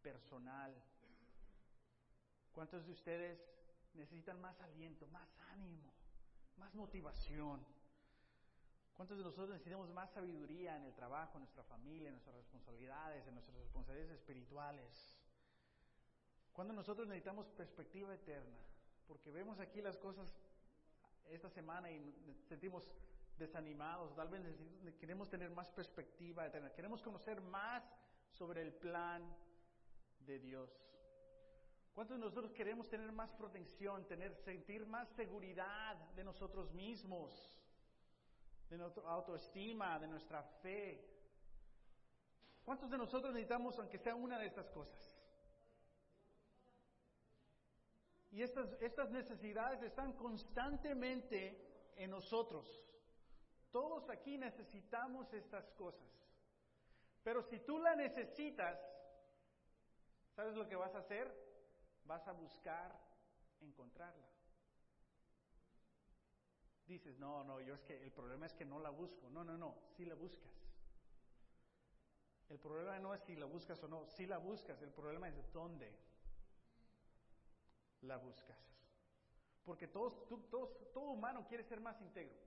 personal? 0.01 0.73
¿Cuántos 2.53 2.85
de 2.85 2.91
ustedes 2.91 3.39
necesitan 3.93 4.39
más 4.39 4.59
aliento, 4.61 5.07
más 5.07 5.27
ánimo, 5.51 5.91
más 6.57 6.73
motivación? 6.75 7.65
¿Cuántos 8.93 9.17
de 9.17 9.23
nosotros 9.23 9.49
necesitamos 9.49 9.89
más 9.89 10.11
sabiduría 10.11 10.77
en 10.77 10.83
el 10.83 10.93
trabajo, 10.93 11.33
en 11.35 11.41
nuestra 11.41 11.63
familia, 11.63 12.09
en 12.09 12.13
nuestras 12.13 12.35
responsabilidades, 12.35 13.25
en 13.27 13.33
nuestras 13.33 13.57
responsabilidades 13.57 14.19
espirituales? 14.19 15.19
¿Cuántos 16.53 16.75
de 16.75 16.81
nosotros 16.81 17.07
necesitamos 17.07 17.47
perspectiva 17.47 18.13
eterna? 18.13 18.59
Porque 19.07 19.31
vemos 19.31 19.59
aquí 19.59 19.81
las 19.81 19.97
cosas 19.97 20.27
esta 21.29 21.49
semana 21.49 21.89
y 21.91 22.13
sentimos 22.47 22.89
desanimados, 23.37 24.15
tal 24.15 24.29
vez 24.29 24.41
queremos 24.99 25.29
tener 25.29 25.49
más 25.49 25.69
perspectiva, 25.71 26.49
queremos 26.75 27.01
conocer 27.01 27.41
más 27.41 27.83
sobre 28.31 28.61
el 28.61 28.73
plan 28.73 29.23
de 30.19 30.39
Dios. 30.39 30.69
¿Cuántos 31.93 32.17
de 32.17 32.25
nosotros 32.25 32.51
queremos 32.53 32.89
tener 32.89 33.11
más 33.11 33.31
protección, 33.33 34.07
tener, 34.07 34.35
sentir 34.37 34.85
más 34.85 35.07
seguridad 35.09 35.95
de 36.15 36.23
nosotros 36.23 36.71
mismos, 36.73 37.31
de 38.69 38.77
nuestra 38.77 39.03
autoestima, 39.03 39.99
de 39.99 40.07
nuestra 40.07 40.41
fe? 40.61 41.05
¿Cuántos 42.63 42.89
de 42.89 42.97
nosotros 42.97 43.33
necesitamos, 43.33 43.77
aunque 43.77 43.99
sea 43.99 44.15
una 44.15 44.39
de 44.39 44.47
estas 44.47 44.69
cosas? 44.69 45.12
Y 48.33 48.41
estas, 48.41 48.67
estas 48.81 49.11
necesidades 49.11 49.83
están 49.83 50.13
constantemente 50.13 51.93
en 51.95 52.09
nosotros. 52.09 52.67
Todos 53.71 54.09
aquí 54.09 54.39
necesitamos 54.39 55.31
estas 55.33 55.69
cosas. 55.73 56.09
Pero 57.23 57.43
si 57.43 57.59
tú 57.59 57.77
la 57.77 57.95
necesitas, 57.95 58.79
¿sabes 60.35 60.55
lo 60.55 60.67
que 60.67 60.75
vas 60.75 60.95
a 60.95 60.97
hacer? 60.97 61.31
Vas 62.05 62.27
a 62.27 62.31
buscar 62.31 62.99
encontrarla. 63.61 64.27
Dices, 66.87 67.19
no, 67.19 67.43
no, 67.43 67.61
yo 67.61 67.75
es 67.75 67.83
que 67.83 68.01
el 68.03 68.11
problema 68.11 68.47
es 68.47 68.53
que 68.55 68.65
no 68.65 68.79
la 68.79 68.89
busco. 68.89 69.29
No, 69.29 69.43
no, 69.43 69.59
no, 69.59 69.77
sí 69.95 70.05
la 70.05 70.15
buscas. 70.15 70.51
El 72.49 72.57
problema 72.57 72.97
no 72.97 73.13
es 73.13 73.21
si 73.21 73.35
la 73.35 73.45
buscas 73.45 73.81
o 73.83 73.87
no, 73.87 74.07
sí 74.07 74.25
la 74.25 74.39
buscas, 74.39 74.81
el 74.81 74.91
problema 74.91 75.29
es 75.29 75.53
dónde 75.53 75.95
la 78.03 78.17
buscas. 78.17 78.57
Porque 79.65 79.87
todos, 79.87 80.13
todo 80.93 81.11
humano 81.11 81.45
quiere 81.47 81.63
ser 81.63 81.79
más 81.79 81.99
íntegro. 82.01 82.37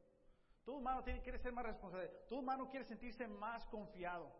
Todo 0.65 0.77
humano 0.77 1.03
tiene, 1.03 1.23
quiere 1.23 1.39
ser 1.39 1.53
más 1.53 1.65
responsable. 1.65 2.09
Todo 2.29 2.41
humano 2.41 2.69
quiere 2.69 2.85
sentirse 2.85 3.27
más 3.27 3.65
confiado. 3.67 4.31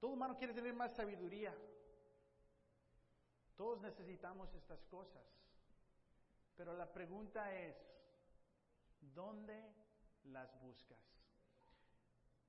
Todo 0.00 0.12
humano 0.12 0.36
quiere 0.36 0.54
tener 0.54 0.72
más 0.72 0.94
sabiduría. 0.94 1.54
Todos 3.56 3.80
necesitamos 3.80 4.54
estas 4.54 4.84
cosas. 4.84 5.22
Pero 6.56 6.72
la 6.76 6.92
pregunta 6.92 7.52
es, 7.54 7.76
¿dónde 9.00 9.74
las 10.24 10.58
buscas? 10.60 10.98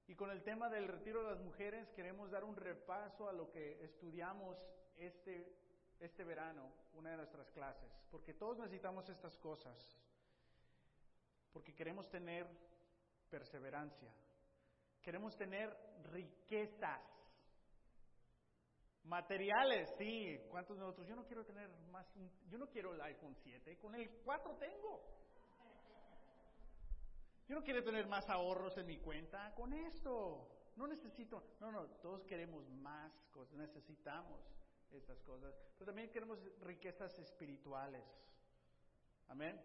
Y 0.08 0.16
con 0.16 0.32
el 0.32 0.44
tema 0.44 0.70
del 0.70 0.88
retiro 0.88 1.24
de 1.24 1.32
las 1.32 1.40
mujeres 1.40 1.92
queremos 1.92 2.32
dar 2.32 2.44
un 2.44 2.56
repaso 2.56 3.28
a 3.30 3.34
lo 3.34 3.52
que 3.52 3.84
estudiamos 3.84 4.58
este 4.98 5.69
este 6.00 6.24
verano 6.24 6.72
una 6.94 7.12
de 7.12 7.18
nuestras 7.18 7.50
clases, 7.52 7.92
porque 8.10 8.34
todos 8.34 8.58
necesitamos 8.58 9.08
estas 9.10 9.38
cosas, 9.38 9.78
porque 11.52 11.74
queremos 11.74 12.10
tener 12.10 12.48
perseverancia, 13.30 14.14
queremos 15.02 15.36
tener 15.38 15.76
riquezas, 16.12 17.02
materiales, 19.04 19.90
sí, 19.98 20.38
¿cuántos 20.50 20.78
de 20.78 20.84
nosotros? 20.84 21.08
Yo 21.08 21.16
no 21.16 21.26
quiero 21.26 21.44
tener 21.44 21.70
más, 21.92 22.08
yo 22.48 22.58
no 22.58 22.68
quiero 22.68 22.94
el 22.94 23.02
iPhone 23.02 23.36
7, 23.36 23.78
con 23.78 23.96
el 23.96 24.10
4 24.24 24.56
tengo. 24.58 25.20
Yo 27.48 27.56
no 27.56 27.64
quiero 27.64 27.84
tener 27.84 28.06
más 28.08 28.30
ahorros 28.30 28.78
en 28.78 28.86
mi 28.86 29.00
cuenta 29.00 29.52
con 29.56 29.74
esto. 29.74 30.48
No 30.76 30.86
necesito, 30.86 31.56
no, 31.60 31.72
no, 31.72 31.88
todos 32.02 32.24
queremos 32.26 32.70
más 32.70 33.12
cosas, 33.32 33.58
necesitamos 33.58 34.40
estas 34.94 35.22
cosas, 35.22 35.56
pero 35.78 35.88
también 35.88 36.10
queremos 36.10 36.40
riquezas 36.62 37.18
espirituales. 37.20 38.04
Amén. 39.28 39.62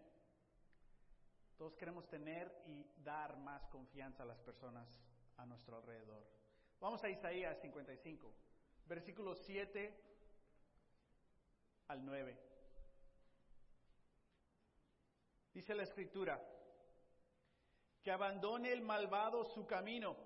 Todos 1.56 1.74
queremos 1.76 2.08
tener 2.08 2.52
y 2.66 2.84
dar 3.02 3.36
más 3.38 3.66
confianza 3.68 4.22
a 4.22 4.26
las 4.26 4.40
personas 4.40 4.88
a 5.36 5.46
nuestro 5.46 5.76
alrededor. 5.76 6.24
Vamos 6.80 7.02
a 7.04 7.08
Isaías 7.08 7.58
55, 7.60 8.32
versículos 8.86 9.38
7 9.46 9.94
al 11.88 12.04
9. 12.04 12.38
Dice 15.54 15.74
la 15.74 15.84
escritura, 15.84 16.42
que 18.02 18.10
abandone 18.10 18.72
el 18.72 18.82
malvado 18.82 19.44
su 19.44 19.66
camino 19.66 20.16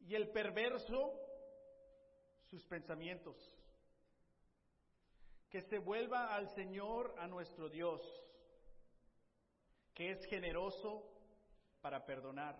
y 0.00 0.14
el 0.14 0.30
perverso 0.30 1.18
sus 2.44 2.64
pensamientos 2.64 3.57
que 5.50 5.62
se 5.62 5.78
vuelva 5.78 6.34
al 6.34 6.48
Señor, 6.50 7.14
a 7.18 7.26
nuestro 7.26 7.68
Dios, 7.68 8.00
que 9.94 10.10
es 10.10 10.24
generoso 10.26 11.10
para 11.80 12.04
perdonar. 12.04 12.56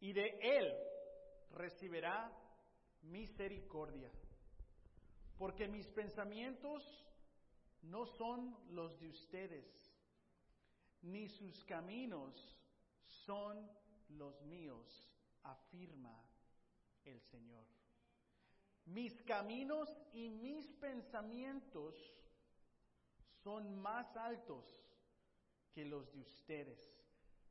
Y 0.00 0.12
de 0.12 0.38
Él 0.40 0.74
recibirá 1.52 2.32
misericordia, 3.02 4.10
porque 5.36 5.68
mis 5.68 5.86
pensamientos 5.90 6.82
no 7.82 8.06
son 8.06 8.56
los 8.70 8.98
de 8.98 9.08
ustedes, 9.08 9.94
ni 11.02 11.28
sus 11.28 11.64
caminos 11.64 12.34
son 13.06 13.70
los 14.08 14.42
míos, 14.42 15.08
afirma 15.44 16.20
el 17.04 17.20
Señor. 17.22 17.77
Mis 18.88 19.22
caminos 19.22 19.94
y 20.12 20.30
mis 20.30 20.66
pensamientos 20.72 21.94
son 23.42 23.78
más 23.80 24.16
altos 24.16 24.64
que 25.72 25.84
los 25.84 26.10
de 26.12 26.20
ustedes, 26.20 26.98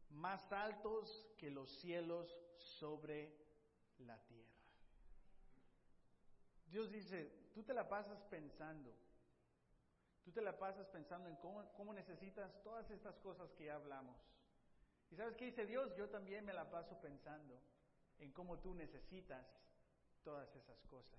más 0.10 0.51
altos 0.51 1.27
que 1.38 1.51
los 1.51 1.70
cielos 1.79 2.36
sobre 2.58 3.32
la 4.00 4.17
tierra. 4.25 4.58
Dios 6.70 6.91
dice, 6.91 7.32
tú 7.53 7.62
te 7.63 7.74
la 7.74 7.88
pasas 7.88 8.20
pensando, 8.24 8.91
tú 10.24 10.32
te 10.32 10.41
la 10.41 10.58
pasas 10.58 10.88
pensando 10.88 11.29
en 11.29 11.36
cómo, 11.36 11.94
necesitas 11.94 12.62
todas 12.63 12.89
estas 12.89 13.17
cosas 13.20 13.53
que 13.53 13.65
ya 13.65 13.75
hablamos. 13.75 14.17
¿Y 15.12 15.15
sabes 15.15 15.38
qué 15.38 15.46
dice 15.46 15.67
Dios? 15.67 15.96
Yo 15.96 16.10
también 16.10 16.46
me 16.46 16.53
la 16.53 16.70
paso 16.70 17.00
pensando 17.00 17.62
en 18.17 18.32
cómo 18.32 18.58
tú 18.58 18.74
necesitas 18.74 19.46
todas 20.27 20.53
esas 20.57 20.84
cosas. 20.88 21.17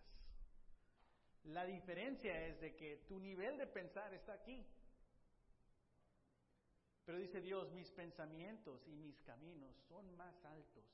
La 1.45 1.65
diferencia 1.65 2.47
es 2.47 2.61
de 2.61 2.77
que 2.77 3.07
tu 3.09 3.19
nivel 3.19 3.57
de 3.57 3.67
pensar 3.67 4.13
está 4.13 4.35
aquí. 4.35 4.63
Pero 7.07 7.17
dice 7.17 7.41
Dios, 7.41 7.73
mis 7.73 7.91
pensamientos 7.91 8.87
y 8.87 8.95
mis 8.95 9.19
caminos 9.23 9.75
son 9.89 10.15
más 10.15 10.45
altos 10.45 10.85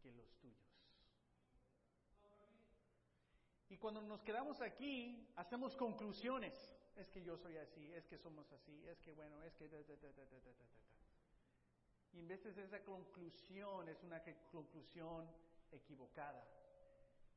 que 0.00 0.10
los 0.12 0.34
tuyos. 0.38 0.72
Y 3.68 3.76
cuando 3.76 4.00
nos 4.00 4.22
quedamos 4.22 4.58
aquí, 4.62 5.28
hacemos 5.36 5.76
conclusiones. 5.76 6.54
Es 6.96 7.10
que 7.10 7.22
yo 7.22 7.36
soy 7.36 7.58
así, 7.58 7.92
es 7.92 8.06
que 8.06 8.16
somos 8.16 8.50
así, 8.50 8.82
es 8.88 8.98
que 9.02 9.12
bueno, 9.12 9.42
es 9.42 9.54
que... 9.56 9.68
Y 12.14 12.18
en 12.18 12.28
de 12.28 12.64
esa 12.64 12.82
conclusión, 12.82 13.90
es 13.90 14.02
una 14.02 14.22
conclusión 14.50 15.28
equivocada. 15.70 16.61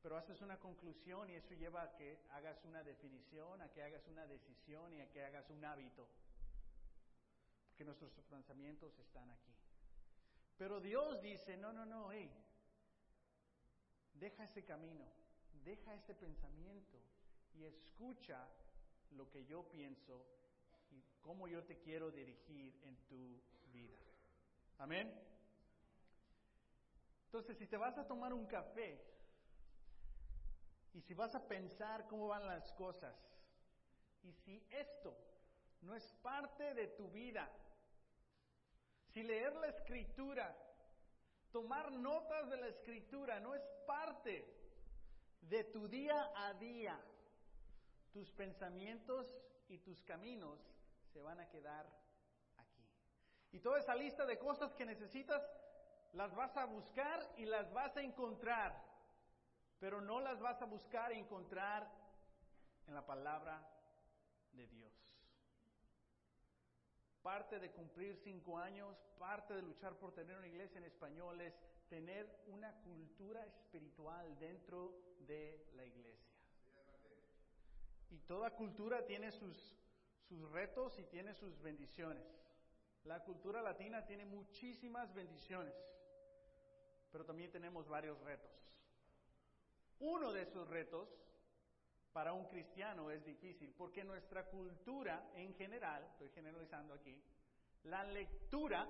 Pero 0.06 0.18
haces 0.18 0.40
una 0.40 0.56
conclusión 0.60 1.28
y 1.30 1.34
eso 1.34 1.52
lleva 1.54 1.82
a 1.82 1.96
que 1.96 2.20
hagas 2.30 2.64
una 2.64 2.84
definición, 2.84 3.60
a 3.60 3.68
que 3.72 3.82
hagas 3.82 4.06
una 4.06 4.24
decisión 4.24 4.94
y 4.94 5.00
a 5.00 5.10
que 5.10 5.24
hagas 5.24 5.50
un 5.50 5.64
hábito. 5.64 6.06
Porque 7.66 7.84
nuestros 7.84 8.12
pensamientos 8.30 8.96
están 9.00 9.28
aquí. 9.32 9.52
Pero 10.58 10.78
Dios 10.78 11.20
dice, 11.22 11.56
no, 11.56 11.72
no, 11.72 11.84
no, 11.84 12.12
hey, 12.12 12.30
deja 14.14 14.44
ese 14.44 14.64
camino, 14.64 15.04
deja 15.64 15.92
ese 15.96 16.14
pensamiento 16.14 17.00
y 17.56 17.64
escucha 17.64 18.46
lo 19.10 19.28
que 19.28 19.44
yo 19.44 19.68
pienso 19.70 20.24
y 20.92 21.02
cómo 21.20 21.48
yo 21.48 21.64
te 21.64 21.80
quiero 21.80 22.12
dirigir 22.12 22.80
en 22.84 22.96
tu 23.08 23.42
vida. 23.72 23.98
Amén. 24.78 25.12
Entonces, 27.24 27.58
si 27.58 27.66
te 27.66 27.76
vas 27.76 27.98
a 27.98 28.06
tomar 28.06 28.32
un 28.32 28.46
café 28.46 29.15
y 30.96 31.02
si 31.02 31.12
vas 31.12 31.34
a 31.34 31.46
pensar 31.46 32.06
cómo 32.08 32.28
van 32.28 32.46
las 32.46 32.72
cosas, 32.72 33.14
y 34.22 34.32
si 34.32 34.66
esto 34.70 35.14
no 35.82 35.94
es 35.94 36.10
parte 36.22 36.72
de 36.72 36.88
tu 36.88 37.10
vida, 37.10 37.46
si 39.12 39.22
leer 39.22 39.54
la 39.56 39.68
escritura, 39.68 40.56
tomar 41.52 41.92
notas 41.92 42.48
de 42.48 42.56
la 42.56 42.68
escritura 42.68 43.38
no 43.40 43.54
es 43.54 43.62
parte 43.86 44.50
de 45.42 45.64
tu 45.64 45.86
día 45.86 46.32
a 46.34 46.54
día, 46.54 46.98
tus 48.14 48.30
pensamientos 48.30 49.30
y 49.68 49.76
tus 49.78 50.02
caminos 50.02 50.58
se 51.12 51.20
van 51.20 51.40
a 51.40 51.48
quedar 51.50 51.86
aquí. 52.56 52.88
Y 53.52 53.60
toda 53.60 53.80
esa 53.80 53.94
lista 53.94 54.24
de 54.24 54.38
cosas 54.38 54.74
que 54.74 54.86
necesitas, 54.86 55.42
las 56.14 56.34
vas 56.34 56.56
a 56.56 56.64
buscar 56.64 57.20
y 57.36 57.44
las 57.44 57.70
vas 57.74 57.94
a 57.98 58.02
encontrar 58.02 58.85
pero 59.78 60.00
no 60.00 60.20
las 60.20 60.40
vas 60.40 60.60
a 60.62 60.66
buscar 60.66 61.12
y 61.12 61.18
encontrar 61.18 61.90
en 62.86 62.94
la 62.94 63.04
palabra 63.04 63.62
de 64.52 64.66
Dios. 64.68 64.92
Parte 67.22 67.58
de 67.58 67.72
cumplir 67.72 68.16
cinco 68.16 68.58
años, 68.58 68.96
parte 69.18 69.54
de 69.54 69.62
luchar 69.62 69.96
por 69.96 70.12
tener 70.12 70.36
una 70.36 70.46
iglesia 70.46 70.78
en 70.78 70.84
español 70.84 71.40
es 71.40 71.54
tener 71.88 72.44
una 72.46 72.72
cultura 72.82 73.44
espiritual 73.44 74.38
dentro 74.38 74.96
de 75.26 75.66
la 75.74 75.84
iglesia. 75.84 76.34
Y 78.10 78.18
toda 78.20 78.54
cultura 78.54 79.04
tiene 79.04 79.32
sus, 79.32 79.76
sus 80.28 80.50
retos 80.52 80.98
y 80.98 81.04
tiene 81.04 81.34
sus 81.34 81.60
bendiciones. 81.60 82.24
La 83.04 83.22
cultura 83.22 83.62
latina 83.62 84.04
tiene 84.04 84.24
muchísimas 84.24 85.12
bendiciones, 85.14 85.74
pero 87.10 87.24
también 87.24 87.50
tenemos 87.50 87.88
varios 87.88 88.20
retos. 88.20 88.50
Uno 90.00 90.32
de 90.32 90.42
esos 90.42 90.68
retos 90.68 91.08
para 92.12 92.32
un 92.32 92.46
cristiano 92.46 93.10
es 93.10 93.24
difícil 93.24 93.74
porque 93.76 94.04
nuestra 94.04 94.46
cultura 94.46 95.30
en 95.34 95.54
general, 95.54 96.04
estoy 96.04 96.30
generalizando 96.30 96.94
aquí, 96.94 97.22
la 97.84 98.04
lectura 98.04 98.88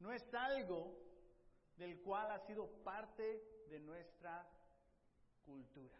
no 0.00 0.12
es 0.12 0.32
algo 0.34 0.96
del 1.76 2.00
cual 2.00 2.30
ha 2.30 2.38
sido 2.40 2.68
parte 2.82 3.64
de 3.68 3.80
nuestra 3.80 4.48
cultura. 5.44 5.96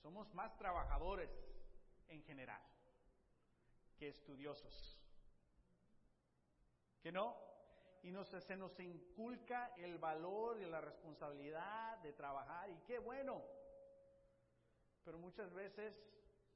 Somos 0.00 0.32
más 0.34 0.56
trabajadores 0.56 1.30
en 2.08 2.22
general 2.22 2.62
que 3.98 4.08
estudiosos. 4.08 5.00
¿Que 7.02 7.10
no? 7.10 7.36
Y 8.06 8.12
nos, 8.12 8.28
se 8.28 8.56
nos 8.56 8.78
inculca 8.78 9.74
el 9.76 9.98
valor 9.98 10.60
y 10.60 10.64
la 10.64 10.80
responsabilidad 10.80 11.98
de 11.98 12.12
trabajar 12.12 12.70
y 12.70 12.76
qué 12.86 13.00
bueno. 13.00 13.42
Pero 15.04 15.18
muchas 15.18 15.52
veces 15.52 15.92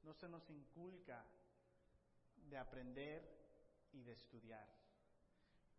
no 0.03 0.13
se 0.13 0.29
nos 0.29 0.49
inculca 0.49 1.25
de 2.37 2.57
aprender 2.57 3.21
y 3.91 4.01
de 4.01 4.13
estudiar. 4.13 4.65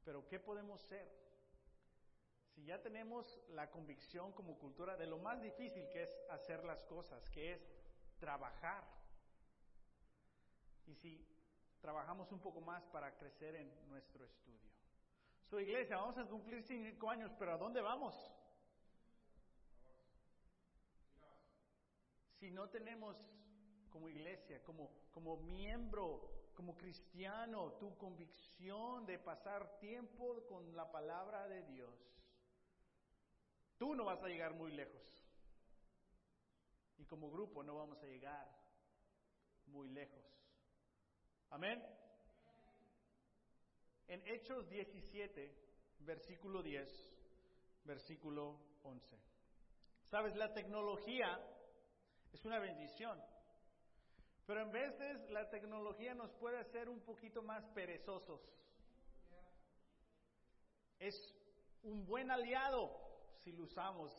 Pero 0.04 0.28
¿qué 0.28 0.38
podemos 0.38 0.78
ser? 0.82 1.10
Si 2.50 2.66
ya 2.66 2.82
tenemos 2.82 3.40
la 3.48 3.70
convicción 3.70 4.32
como 4.32 4.58
cultura 4.58 4.98
de 4.98 5.06
lo 5.06 5.16
más 5.16 5.40
difícil 5.40 5.88
que 5.88 6.02
es 6.02 6.20
hacer 6.28 6.64
las 6.64 6.82
cosas, 6.84 7.30
que 7.30 7.54
es 7.54 7.66
trabajar. 8.18 8.84
Y 10.86 10.94
si 10.94 11.26
trabajamos 11.80 12.30
un 12.30 12.40
poco 12.40 12.60
más 12.60 12.84
para 12.88 13.16
crecer 13.16 13.56
en 13.56 13.88
nuestro 13.88 14.26
estudio. 14.26 14.71
Su 15.52 15.60
iglesia, 15.60 15.98
vamos 15.98 16.16
a 16.16 16.24
cumplir 16.24 16.62
cinco 16.62 17.10
años, 17.10 17.30
pero 17.38 17.52
¿a 17.52 17.58
dónde 17.58 17.82
vamos? 17.82 18.14
Si 22.40 22.50
no 22.50 22.70
tenemos 22.70 23.18
como 23.90 24.08
iglesia, 24.08 24.62
como, 24.62 24.88
como 25.10 25.36
miembro, 25.36 26.48
como 26.54 26.74
cristiano, 26.74 27.72
tu 27.72 27.94
convicción 27.98 29.04
de 29.04 29.18
pasar 29.18 29.78
tiempo 29.78 30.42
con 30.46 30.74
la 30.74 30.90
palabra 30.90 31.46
de 31.46 31.62
Dios, 31.64 31.94
tú 33.76 33.94
no 33.94 34.06
vas 34.06 34.22
a 34.22 34.28
llegar 34.28 34.54
muy 34.54 34.72
lejos. 34.72 35.02
Y 36.96 37.04
como 37.04 37.30
grupo 37.30 37.62
no 37.62 37.76
vamos 37.76 38.02
a 38.02 38.06
llegar 38.06 38.48
muy 39.66 39.90
lejos. 39.90 40.24
Amén. 41.50 41.84
En 44.12 44.20
Hechos 44.26 44.68
17, 44.68 45.56
versículo 46.00 46.62
10, 46.62 46.86
versículo 47.84 48.60
11. 48.82 49.18
Sabes, 50.10 50.36
la 50.36 50.52
tecnología 50.52 51.40
es 52.30 52.44
una 52.44 52.58
bendición, 52.58 53.18
pero 54.44 54.60
en 54.60 54.70
veces 54.70 55.30
la 55.30 55.48
tecnología 55.48 56.12
nos 56.12 56.30
puede 56.34 56.58
hacer 56.58 56.90
un 56.90 57.00
poquito 57.00 57.42
más 57.42 57.64
perezosos. 57.70 58.38
Es 60.98 61.14
un 61.82 62.04
buen 62.04 62.30
aliado 62.30 62.90
si 63.38 63.50
lo 63.52 63.62
usamos 63.62 64.12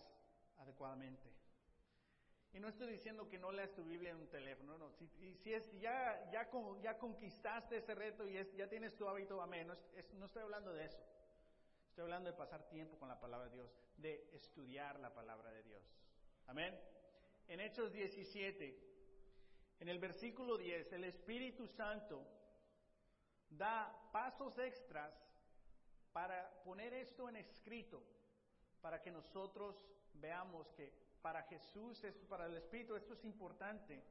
adecuadamente. 0.58 1.33
Y 2.54 2.60
no 2.60 2.68
estoy 2.68 2.92
diciendo 2.92 3.28
que 3.28 3.40
no 3.40 3.52
leas 3.52 3.74
tu 3.74 3.84
Biblia 3.84 4.12
en 4.12 4.18
un 4.18 4.28
teléfono, 4.28 4.78
no. 4.78 4.92
Si, 4.92 5.08
si 5.38 5.54
es, 5.54 5.72
ya, 5.80 6.30
ya, 6.32 6.48
ya 6.82 6.98
conquistaste 7.00 7.78
ese 7.78 7.96
reto 7.96 8.28
y 8.28 8.34
ya 8.34 8.68
tienes 8.68 8.96
tu 8.96 9.08
hábito, 9.08 9.42
amén. 9.42 9.68
No, 9.68 9.76
no 10.20 10.26
estoy 10.26 10.44
hablando 10.44 10.72
de 10.72 10.86
eso. 10.86 11.04
Estoy 11.90 12.04
hablando 12.04 12.30
de 12.30 12.38
pasar 12.38 12.64
tiempo 12.70 12.98
con 12.98 13.08
la 13.08 13.20
palabra 13.20 13.48
de 13.50 13.56
Dios, 13.56 13.72
de 13.98 14.30
estudiar 14.34 15.00
la 15.00 15.14
palabra 15.14 15.52
de 15.52 15.64
Dios. 15.64 15.84
Amén. 16.46 16.80
En 17.48 17.60
Hechos 17.60 17.92
17, 17.92 18.80
en 19.80 19.90
el 19.90 19.98
versículo 20.00 20.58
10, 20.58 20.94
el 20.94 21.04
Espíritu 21.06 21.68
Santo 21.68 22.26
da 23.50 24.10
pasos 24.12 24.58
extras 24.60 25.14
para 26.12 26.64
poner 26.64 26.94
esto 26.94 27.28
en 27.30 27.36
escrito, 27.36 28.04
para 28.82 29.02
que 29.02 29.12
nosotros 29.12 29.76
veamos 30.14 30.72
que 30.74 31.03
para 31.24 31.42
Jesús, 31.44 32.04
esto 32.04 32.28
para 32.28 32.46
el 32.48 32.58
Espíritu, 32.58 32.96
esto 32.98 33.14
es 33.14 33.24
importante, 33.24 34.04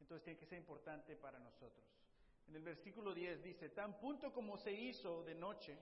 entonces 0.00 0.24
tiene 0.24 0.38
que 0.38 0.46
ser 0.46 0.58
importante 0.58 1.14
para 1.16 1.38
nosotros. 1.38 1.86
En 2.48 2.56
el 2.56 2.62
versículo 2.64 3.14
10 3.14 3.44
dice, 3.44 3.68
tan 3.70 3.96
punto 4.00 4.32
como 4.32 4.58
se 4.58 4.72
hizo 4.72 5.22
de 5.22 5.36
noche, 5.36 5.78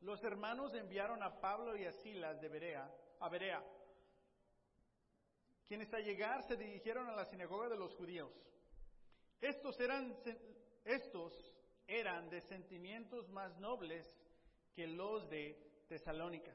los 0.00 0.22
hermanos 0.22 0.72
enviaron 0.74 1.20
a 1.24 1.40
Pablo 1.40 1.76
y 1.76 1.84
a 1.84 1.92
Silas 1.92 2.40
de 2.40 2.48
Berea, 2.48 2.88
a 3.18 3.28
Berea, 3.28 3.60
quienes 5.66 5.92
al 5.92 6.04
llegar 6.04 6.44
se 6.44 6.56
dirigieron 6.56 7.08
a 7.08 7.16
la 7.16 7.24
sinagoga 7.24 7.68
de 7.68 7.76
los 7.76 7.92
judíos. 7.96 8.32
Estos 9.40 9.80
eran, 9.80 10.16
estos 10.84 11.32
eran 11.88 12.30
de 12.30 12.40
sentimientos 12.42 13.28
más 13.30 13.58
nobles 13.58 14.06
que 14.76 14.86
los 14.86 15.28
de 15.28 15.84
Tesalónica 15.88 16.54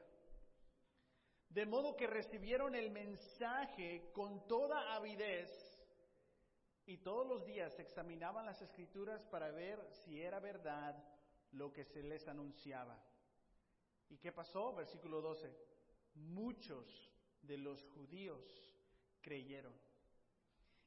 De 1.48 1.64
modo 1.64 1.96
que 1.96 2.06
recibieron 2.06 2.74
el 2.74 2.90
mensaje 2.90 4.10
con 4.12 4.46
toda 4.46 4.94
avidez 4.94 5.48
y 6.84 6.98
todos 6.98 7.26
los 7.26 7.44
días 7.44 7.78
examinaban 7.78 8.46
las 8.46 8.60
escrituras 8.60 9.24
para 9.26 9.50
ver 9.50 9.78
si 9.92 10.20
era 10.20 10.40
verdad 10.40 10.96
lo 11.52 11.72
que 11.72 11.84
se 11.84 12.02
les 12.02 12.28
anunciaba. 12.28 12.98
¿Y 14.10 14.18
qué 14.18 14.32
pasó? 14.32 14.74
Versículo 14.74 15.20
12. 15.20 15.54
Muchos 16.14 17.10
de 17.42 17.58
los 17.58 17.84
judíos 17.94 18.42
creyeron. 19.20 19.72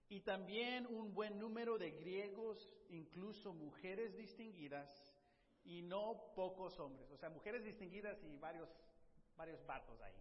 Y 0.10 0.21
también 0.21 0.86
un 0.88 1.13
buen 1.13 1.39
número 1.39 1.78
de 1.78 1.91
griegos, 1.91 2.67
incluso 2.89 3.54
mujeres 3.54 4.17
distinguidas, 4.17 4.89
y 5.63 5.82
no 5.82 6.34
pocos 6.36 6.80
hombres. 6.80 7.10
O 7.12 7.17
sea, 7.17 7.30
mujeres 7.30 7.63
distinguidas 7.63 8.21
y 8.24 8.36
varios, 8.38 8.69
varios 9.38 9.65
vatos 9.65 10.02
ahí. 10.02 10.13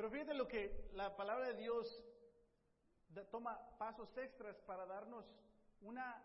Pero 0.00 0.12
fíjate 0.12 0.32
lo 0.32 0.48
que 0.48 0.88
la 0.94 1.14
palabra 1.14 1.48
de 1.48 1.54
Dios 1.56 2.02
toma 3.30 3.60
pasos 3.76 4.16
extras 4.16 4.58
para 4.62 4.86
darnos 4.86 5.26
una, 5.82 6.24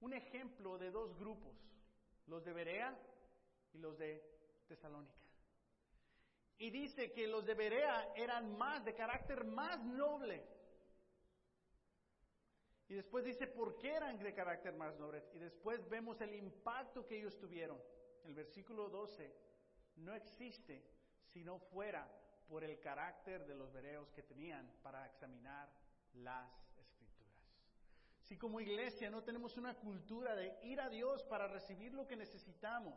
un 0.00 0.14
ejemplo 0.14 0.78
de 0.78 0.90
dos 0.90 1.14
grupos, 1.18 1.54
los 2.26 2.42
de 2.42 2.54
Berea 2.54 2.98
y 3.74 3.78
los 3.80 3.98
de 3.98 4.24
Tesalónica. 4.66 5.20
Y 6.56 6.70
dice 6.70 7.12
que 7.12 7.26
los 7.26 7.44
de 7.44 7.52
Berea 7.52 8.14
eran 8.16 8.56
más, 8.56 8.82
de 8.82 8.94
carácter 8.94 9.44
más 9.44 9.78
noble. 9.84 10.42
Y 12.88 12.94
después 12.94 13.26
dice 13.26 13.46
por 13.46 13.76
qué 13.76 13.92
eran 13.92 14.18
de 14.20 14.32
carácter 14.32 14.74
más 14.74 14.98
noble. 14.98 15.22
Y 15.34 15.38
después 15.38 15.86
vemos 15.90 16.18
el 16.22 16.34
impacto 16.34 17.06
que 17.06 17.18
ellos 17.18 17.38
tuvieron. 17.38 17.78
El 18.24 18.32
versículo 18.32 18.88
12 18.88 19.30
no 19.96 20.14
existe 20.14 20.82
si 21.26 21.44
no 21.44 21.58
fuera 21.58 22.08
por 22.52 22.64
el 22.64 22.78
carácter 22.80 23.46
de 23.46 23.54
los 23.54 23.72
bereos 23.72 24.10
que 24.10 24.22
tenían 24.22 24.70
para 24.82 25.06
examinar 25.06 25.70
las 26.12 26.52
escrituras. 26.76 27.32
Si 28.20 28.36
como 28.36 28.60
iglesia 28.60 29.08
no 29.08 29.22
tenemos 29.22 29.56
una 29.56 29.72
cultura 29.72 30.34
de 30.34 30.58
ir 30.64 30.78
a 30.78 30.90
Dios 30.90 31.24
para 31.24 31.48
recibir 31.48 31.94
lo 31.94 32.06
que 32.06 32.14
necesitamos, 32.14 32.94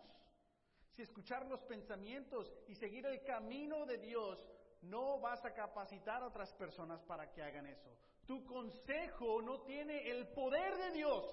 si 0.91 1.03
escuchar 1.03 1.45
los 1.45 1.63
pensamientos 1.63 2.53
y 2.67 2.75
seguir 2.75 3.05
el 3.05 3.23
camino 3.23 3.85
de 3.85 3.97
Dios, 3.97 4.45
no 4.81 5.21
vas 5.21 5.45
a 5.45 5.53
capacitar 5.53 6.21
a 6.21 6.27
otras 6.27 6.53
personas 6.55 7.01
para 7.03 7.31
que 7.31 7.41
hagan 7.41 7.67
eso. 7.67 7.97
Tu 8.25 8.45
consejo 8.45 9.41
no 9.41 9.61
tiene 9.61 10.11
el 10.11 10.27
poder 10.33 10.75
de 10.75 10.91
Dios. 10.91 11.23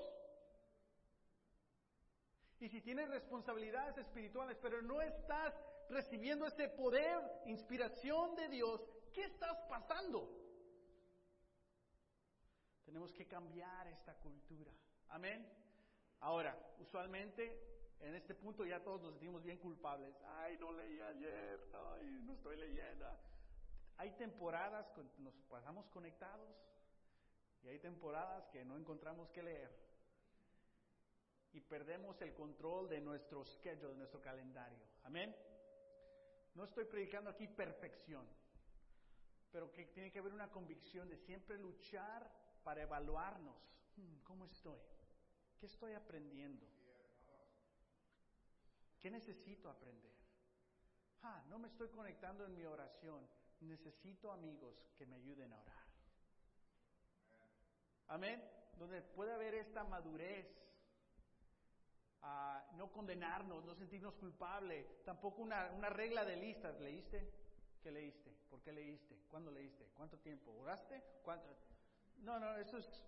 Y 2.62 2.68
si 2.68 2.80
tienes 2.80 3.08
responsabilidades 3.08 3.98
espirituales, 3.98 4.56
pero 4.62 4.80
no 4.82 5.02
estás 5.02 5.52
recibiendo 5.88 6.46
ese 6.46 6.68
poder, 6.68 7.20
inspiración 7.46 8.36
de 8.36 8.48
Dios, 8.50 8.88
¿qué 9.12 9.24
estás 9.24 9.58
pasando? 9.68 10.30
Tenemos 12.84 13.12
que 13.14 13.26
cambiar 13.26 13.88
esta 13.88 14.14
cultura. 14.14 14.70
Amén. 15.08 15.44
Ahora, 16.20 16.56
usualmente 16.78 17.96
en 17.98 18.14
este 18.14 18.32
punto 18.36 18.64
ya 18.64 18.80
todos 18.80 19.02
nos 19.02 19.10
sentimos 19.14 19.42
bien 19.42 19.58
culpables. 19.58 20.14
Ay, 20.24 20.56
no 20.60 20.70
leí 20.70 21.00
ayer, 21.00 21.68
ay, 21.74 22.22
no 22.22 22.34
estoy 22.34 22.58
leyendo. 22.58 23.06
Hay 23.96 24.12
temporadas 24.12 24.86
que 24.92 25.02
nos 25.20 25.34
pasamos 25.50 25.88
conectados 25.88 26.56
y 27.64 27.66
hay 27.70 27.80
temporadas 27.80 28.46
que 28.52 28.64
no 28.64 28.76
encontramos 28.76 29.28
que 29.30 29.42
leer. 29.42 29.91
Y 31.52 31.60
perdemos 31.60 32.20
el 32.22 32.32
control 32.32 32.88
de 32.88 33.00
nuestro 33.00 33.44
schedule, 33.44 33.92
de 33.92 33.98
nuestro 33.98 34.20
calendario. 34.20 34.78
Amén. 35.04 35.34
No 36.54 36.64
estoy 36.64 36.84
predicando 36.84 37.30
aquí 37.30 37.46
perfección, 37.48 38.26
pero 39.50 39.72
que 39.72 39.86
tiene 39.86 40.10
que 40.10 40.18
haber 40.18 40.32
una 40.32 40.50
convicción 40.50 41.08
de 41.08 41.16
siempre 41.18 41.58
luchar 41.58 42.30
para 42.62 42.82
evaluarnos. 42.82 43.56
Hmm, 43.96 44.18
¿Cómo 44.24 44.46
estoy? 44.46 44.80
¿Qué 45.58 45.66
estoy 45.66 45.92
aprendiendo? 45.94 46.66
¿Qué 49.00 49.10
necesito 49.10 49.68
aprender? 49.68 50.12
Ah, 51.22 51.42
no 51.48 51.58
me 51.58 51.68
estoy 51.68 51.88
conectando 51.88 52.44
en 52.44 52.54
mi 52.54 52.64
oración. 52.64 53.26
Necesito 53.60 54.32
amigos 54.32 54.76
que 54.96 55.06
me 55.06 55.16
ayuden 55.16 55.52
a 55.52 55.58
orar. 55.60 55.86
Amén. 58.08 58.42
Donde 58.76 59.02
puede 59.02 59.32
haber 59.32 59.54
esta 59.54 59.84
madurez. 59.84 60.46
A 62.22 62.64
no 62.76 62.90
condenarnos, 62.92 63.64
no 63.64 63.74
sentirnos 63.74 64.14
culpables. 64.14 64.86
Tampoco 65.04 65.42
una, 65.42 65.70
una 65.72 65.90
regla 65.90 66.24
de 66.24 66.36
listas. 66.36 66.80
¿Leíste? 66.80 67.28
¿Qué 67.82 67.90
leíste? 67.90 68.30
¿Por 68.48 68.62
qué 68.62 68.72
leíste? 68.72 69.16
¿Cuándo 69.30 69.50
leíste? 69.50 69.88
¿Cuánto 69.96 70.18
tiempo? 70.18 70.52
¿Oraste? 70.52 71.02
¿Cuánto? 71.22 71.48
No, 72.18 72.38
no, 72.38 72.56
eso 72.56 72.78
es 72.78 73.04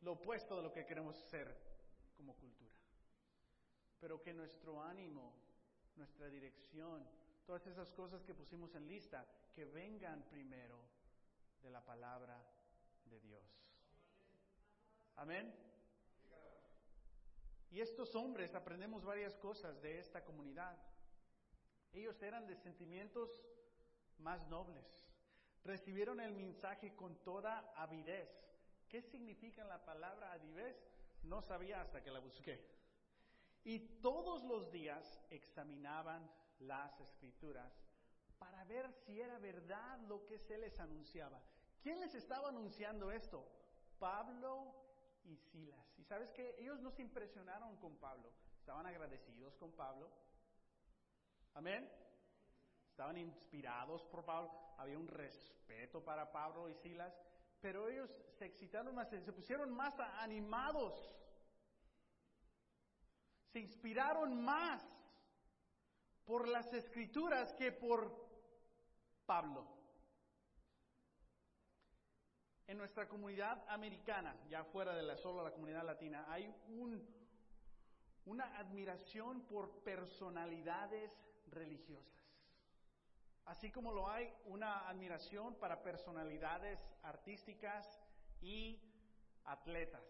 lo 0.00 0.12
opuesto 0.12 0.56
de 0.56 0.62
lo 0.62 0.72
que 0.72 0.86
queremos 0.86 1.16
ser 1.16 1.54
como 2.16 2.34
cultura 2.34 2.78
pero 4.00 4.22
que 4.22 4.32
nuestro 4.32 4.82
ánimo, 4.82 5.32
nuestra 5.96 6.28
dirección, 6.28 7.06
todas 7.46 7.66
esas 7.66 7.90
cosas 7.92 8.22
que 8.22 8.34
pusimos 8.34 8.74
en 8.74 8.86
lista, 8.86 9.26
que 9.54 9.64
vengan 9.64 10.22
primero 10.30 10.78
de 11.62 11.70
la 11.70 11.84
palabra 11.84 12.40
de 13.06 13.20
Dios. 13.20 13.42
Amén. 15.16 15.67
Y 17.70 17.80
estos 17.80 18.14
hombres 18.14 18.54
aprendemos 18.54 19.04
varias 19.04 19.36
cosas 19.36 19.80
de 19.82 19.98
esta 19.98 20.24
comunidad. 20.24 20.76
Ellos 21.92 22.20
eran 22.22 22.46
de 22.46 22.56
sentimientos 22.56 23.42
más 24.18 24.46
nobles. 24.48 24.86
Recibieron 25.64 26.20
el 26.20 26.32
mensaje 26.32 26.94
con 26.94 27.16
toda 27.22 27.72
avidez. 27.76 28.28
¿Qué 28.88 29.02
significa 29.02 29.64
la 29.64 29.84
palabra 29.84 30.32
avidez? 30.32 30.76
No 31.22 31.42
sabía 31.42 31.80
hasta 31.80 32.02
que 32.02 32.10
la 32.10 32.20
busqué. 32.20 32.64
Y 33.64 33.80
todos 34.00 34.44
los 34.44 34.70
días 34.70 35.20
examinaban 35.30 36.30
las 36.60 36.98
escrituras 37.00 37.72
para 38.38 38.64
ver 38.64 38.90
si 38.92 39.20
era 39.20 39.38
verdad 39.38 39.98
lo 40.08 40.24
que 40.24 40.38
se 40.38 40.56
les 40.56 40.78
anunciaba. 40.80 41.42
¿Quién 41.82 42.00
les 42.00 42.14
estaba 42.14 42.48
anunciando 42.48 43.10
esto? 43.10 43.46
Pablo 43.98 44.87
y 45.28 45.36
Silas. 45.36 45.98
Y 45.98 46.04
sabes 46.04 46.30
que 46.30 46.56
ellos 46.58 46.80
no 46.80 46.90
se 46.90 47.02
impresionaron 47.02 47.76
con 47.76 47.96
Pablo, 47.96 48.32
estaban 48.58 48.86
agradecidos 48.86 49.56
con 49.56 49.72
Pablo. 49.72 50.10
Amén. 51.54 51.88
Estaban 52.90 53.16
inspirados 53.16 54.04
por 54.06 54.24
Pablo, 54.24 54.50
había 54.76 54.98
un 54.98 55.06
respeto 55.06 56.02
para 56.02 56.32
Pablo 56.32 56.68
y 56.68 56.74
Silas, 56.74 57.14
pero 57.60 57.88
ellos 57.88 58.10
se 58.38 58.46
excitaron 58.46 58.94
más, 58.94 59.08
se 59.08 59.32
pusieron 59.32 59.70
más 59.70 59.94
animados 60.00 61.14
se 63.52 63.60
inspiraron 63.60 64.42
más 64.42 64.82
por 66.24 66.46
las 66.48 66.72
escrituras 66.72 67.52
que 67.54 67.72
por 67.72 68.28
Pablo. 69.24 69.77
En 72.68 72.76
nuestra 72.76 73.08
comunidad 73.08 73.64
americana, 73.68 74.36
ya 74.50 74.62
fuera 74.62 74.94
de 74.94 75.02
la 75.02 75.16
solo 75.16 75.42
la 75.42 75.52
comunidad 75.52 75.86
latina, 75.86 76.26
hay 76.28 76.54
un, 76.68 77.02
una 78.26 78.58
admiración 78.58 79.40
por 79.46 79.82
personalidades 79.82 81.10
religiosas. 81.50 82.12
Así 83.46 83.70
como 83.70 83.90
lo 83.90 84.10
hay 84.10 84.30
una 84.44 84.86
admiración 84.86 85.54
para 85.54 85.82
personalidades 85.82 86.78
artísticas 87.02 87.98
y 88.42 88.78
atletas 89.46 90.04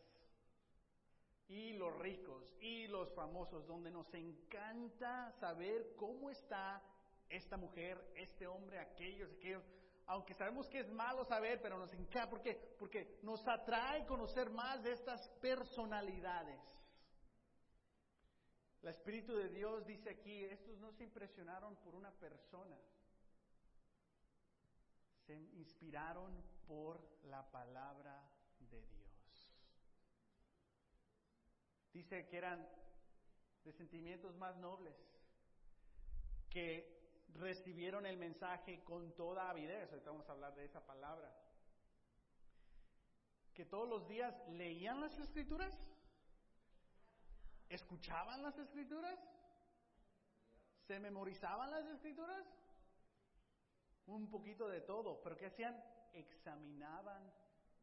y 1.46 1.74
los 1.74 1.96
ricos 1.98 2.52
y 2.60 2.88
los 2.88 3.12
famosos, 3.14 3.68
donde 3.68 3.92
nos 3.92 4.12
encanta 4.14 5.30
saber 5.38 5.94
cómo 5.96 6.28
está 6.28 6.82
esta 7.28 7.56
mujer, 7.56 7.98
este 8.16 8.48
hombre, 8.48 8.80
aquellos, 8.80 9.30
aquellos. 9.32 9.62
Aunque 10.08 10.32
sabemos 10.34 10.66
que 10.70 10.80
es 10.80 10.90
malo 10.90 11.22
saber, 11.24 11.60
pero 11.60 11.78
nos 11.78 11.92
encanta. 11.92 12.30
¿Por 12.30 12.40
qué? 12.40 12.54
Porque 12.78 13.18
nos 13.22 13.46
atrae 13.46 14.06
conocer 14.06 14.48
más 14.48 14.82
de 14.82 14.92
estas 14.92 15.28
personalidades. 15.40 16.58
El 18.80 18.88
Espíritu 18.88 19.34
de 19.34 19.50
Dios 19.50 19.84
dice 19.84 20.08
aquí, 20.10 20.44
estos 20.44 20.78
no 20.78 20.92
se 20.92 21.04
impresionaron 21.04 21.76
por 21.76 21.94
una 21.94 22.10
persona, 22.12 22.78
se 25.26 25.34
inspiraron 25.34 26.42
por 26.66 27.06
la 27.24 27.42
palabra 27.50 28.24
de 28.60 28.80
Dios. 28.80 29.52
Dice 31.92 32.26
que 32.28 32.36
eran 32.38 32.66
de 33.64 33.72
sentimientos 33.72 34.34
más 34.36 34.56
nobles, 34.56 34.96
que 36.48 36.97
recibieron 37.34 38.06
el 38.06 38.16
mensaje 38.16 38.82
con 38.84 39.12
toda 39.14 39.50
avidez, 39.50 39.90
ahorita 39.90 40.10
vamos 40.10 40.28
a 40.28 40.32
hablar 40.32 40.54
de 40.54 40.64
esa 40.64 40.84
palabra, 40.84 41.32
que 43.54 43.64
todos 43.64 43.88
los 43.88 44.08
días 44.08 44.34
leían 44.48 45.00
las 45.00 45.18
escrituras, 45.18 45.76
escuchaban 47.68 48.42
las 48.42 48.58
escrituras, 48.58 49.18
¿Se 50.88 50.98
memorizaban 50.98 51.70
las 51.70 51.84
escrituras? 51.86 52.46
Un 54.06 54.30
poquito 54.30 54.68
de 54.68 54.80
todo, 54.80 55.20
pero 55.22 55.36
¿qué 55.36 55.44
hacían? 55.44 55.78
Examinaban 56.14 57.30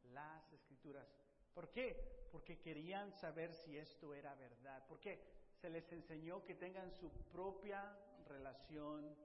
las 0.06 0.52
escrituras. 0.52 1.08
¿Por 1.54 1.70
qué? 1.70 2.28
Porque 2.32 2.60
querían 2.60 3.12
saber 3.12 3.54
si 3.54 3.78
esto 3.78 4.16
era 4.16 4.34
verdad. 4.34 4.88
¿Por 4.88 5.00
qué? 5.00 5.24
Se 5.62 5.70
les 5.70 5.92
enseñó 5.92 6.44
que 6.44 6.56
tengan 6.56 6.92
su 6.94 7.12
propia 7.32 7.96
relación 8.28 9.16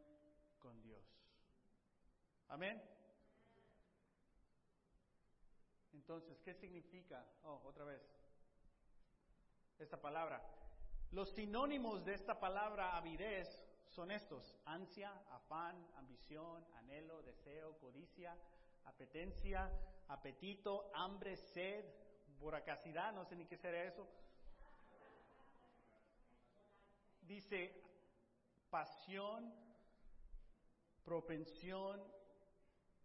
con 0.60 0.80
Dios. 0.82 1.04
Amén. 2.48 2.82
Entonces, 5.92 6.40
¿qué 6.40 6.54
significa? 6.54 7.24
Oh, 7.42 7.62
otra 7.64 7.84
vez. 7.84 8.02
Esta 9.78 10.00
palabra. 10.00 10.42
Los 11.12 11.30
sinónimos 11.30 12.04
de 12.04 12.14
esta 12.14 12.38
palabra 12.38 12.96
avidez 12.96 13.60
son 13.88 14.10
estos: 14.10 14.56
ansia, 14.64 15.10
afán, 15.30 15.76
ambición, 15.96 16.64
anhelo, 16.76 17.22
deseo, 17.22 17.76
codicia, 17.78 18.36
apetencia, 18.84 19.70
apetito, 20.08 20.90
hambre, 20.94 21.36
sed, 21.36 21.84
voracacidad, 22.38 23.12
no 23.12 23.24
sé 23.24 23.36
ni 23.36 23.46
qué 23.46 23.56
será 23.56 23.84
eso. 23.84 24.06
Dice 27.22 27.80
pasión, 28.70 29.52
propensión, 31.10 32.00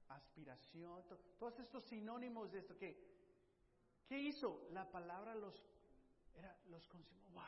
aspiración, 0.09 1.03
todos 1.39 1.59
estos 1.59 1.83
sinónimos 1.85 2.51
de 2.51 2.59
esto. 2.59 2.77
¿Qué, 2.77 2.95
qué 4.05 4.19
hizo? 4.19 4.67
La 4.69 4.87
palabra 4.91 5.33
los, 5.33 5.55
era, 6.35 6.55
los 6.67 6.87
consumió. 6.87 7.27
¡Wow! 7.29 7.43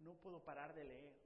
No 0.00 0.14
puedo 0.16 0.44
parar 0.44 0.74
de 0.74 0.84
leer. 0.84 1.16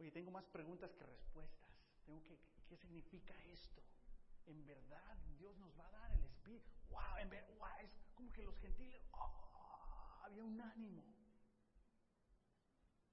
Oye, 0.00 0.10
tengo 0.10 0.32
más 0.32 0.46
preguntas 0.46 0.92
que 0.96 1.06
respuestas. 1.06 1.70
Tengo 2.04 2.20
que, 2.24 2.36
¿qué 2.68 2.76
significa 2.76 3.32
esto? 3.44 3.80
En 4.46 4.66
verdad, 4.66 5.16
Dios 5.38 5.56
nos 5.58 5.78
va 5.78 5.86
a 5.86 5.92
dar 5.92 6.10
el 6.10 6.24
Espíritu. 6.24 6.68
¡Wow! 6.90 7.18
En 7.20 7.30
ver, 7.30 7.46
wow 7.56 7.68
es 7.80 7.92
como 8.16 8.32
que 8.32 8.42
los 8.42 8.58
gentiles, 8.58 9.00
¡oh! 9.12 10.20
había 10.24 10.42
un 10.42 10.60
ánimo. 10.60 11.04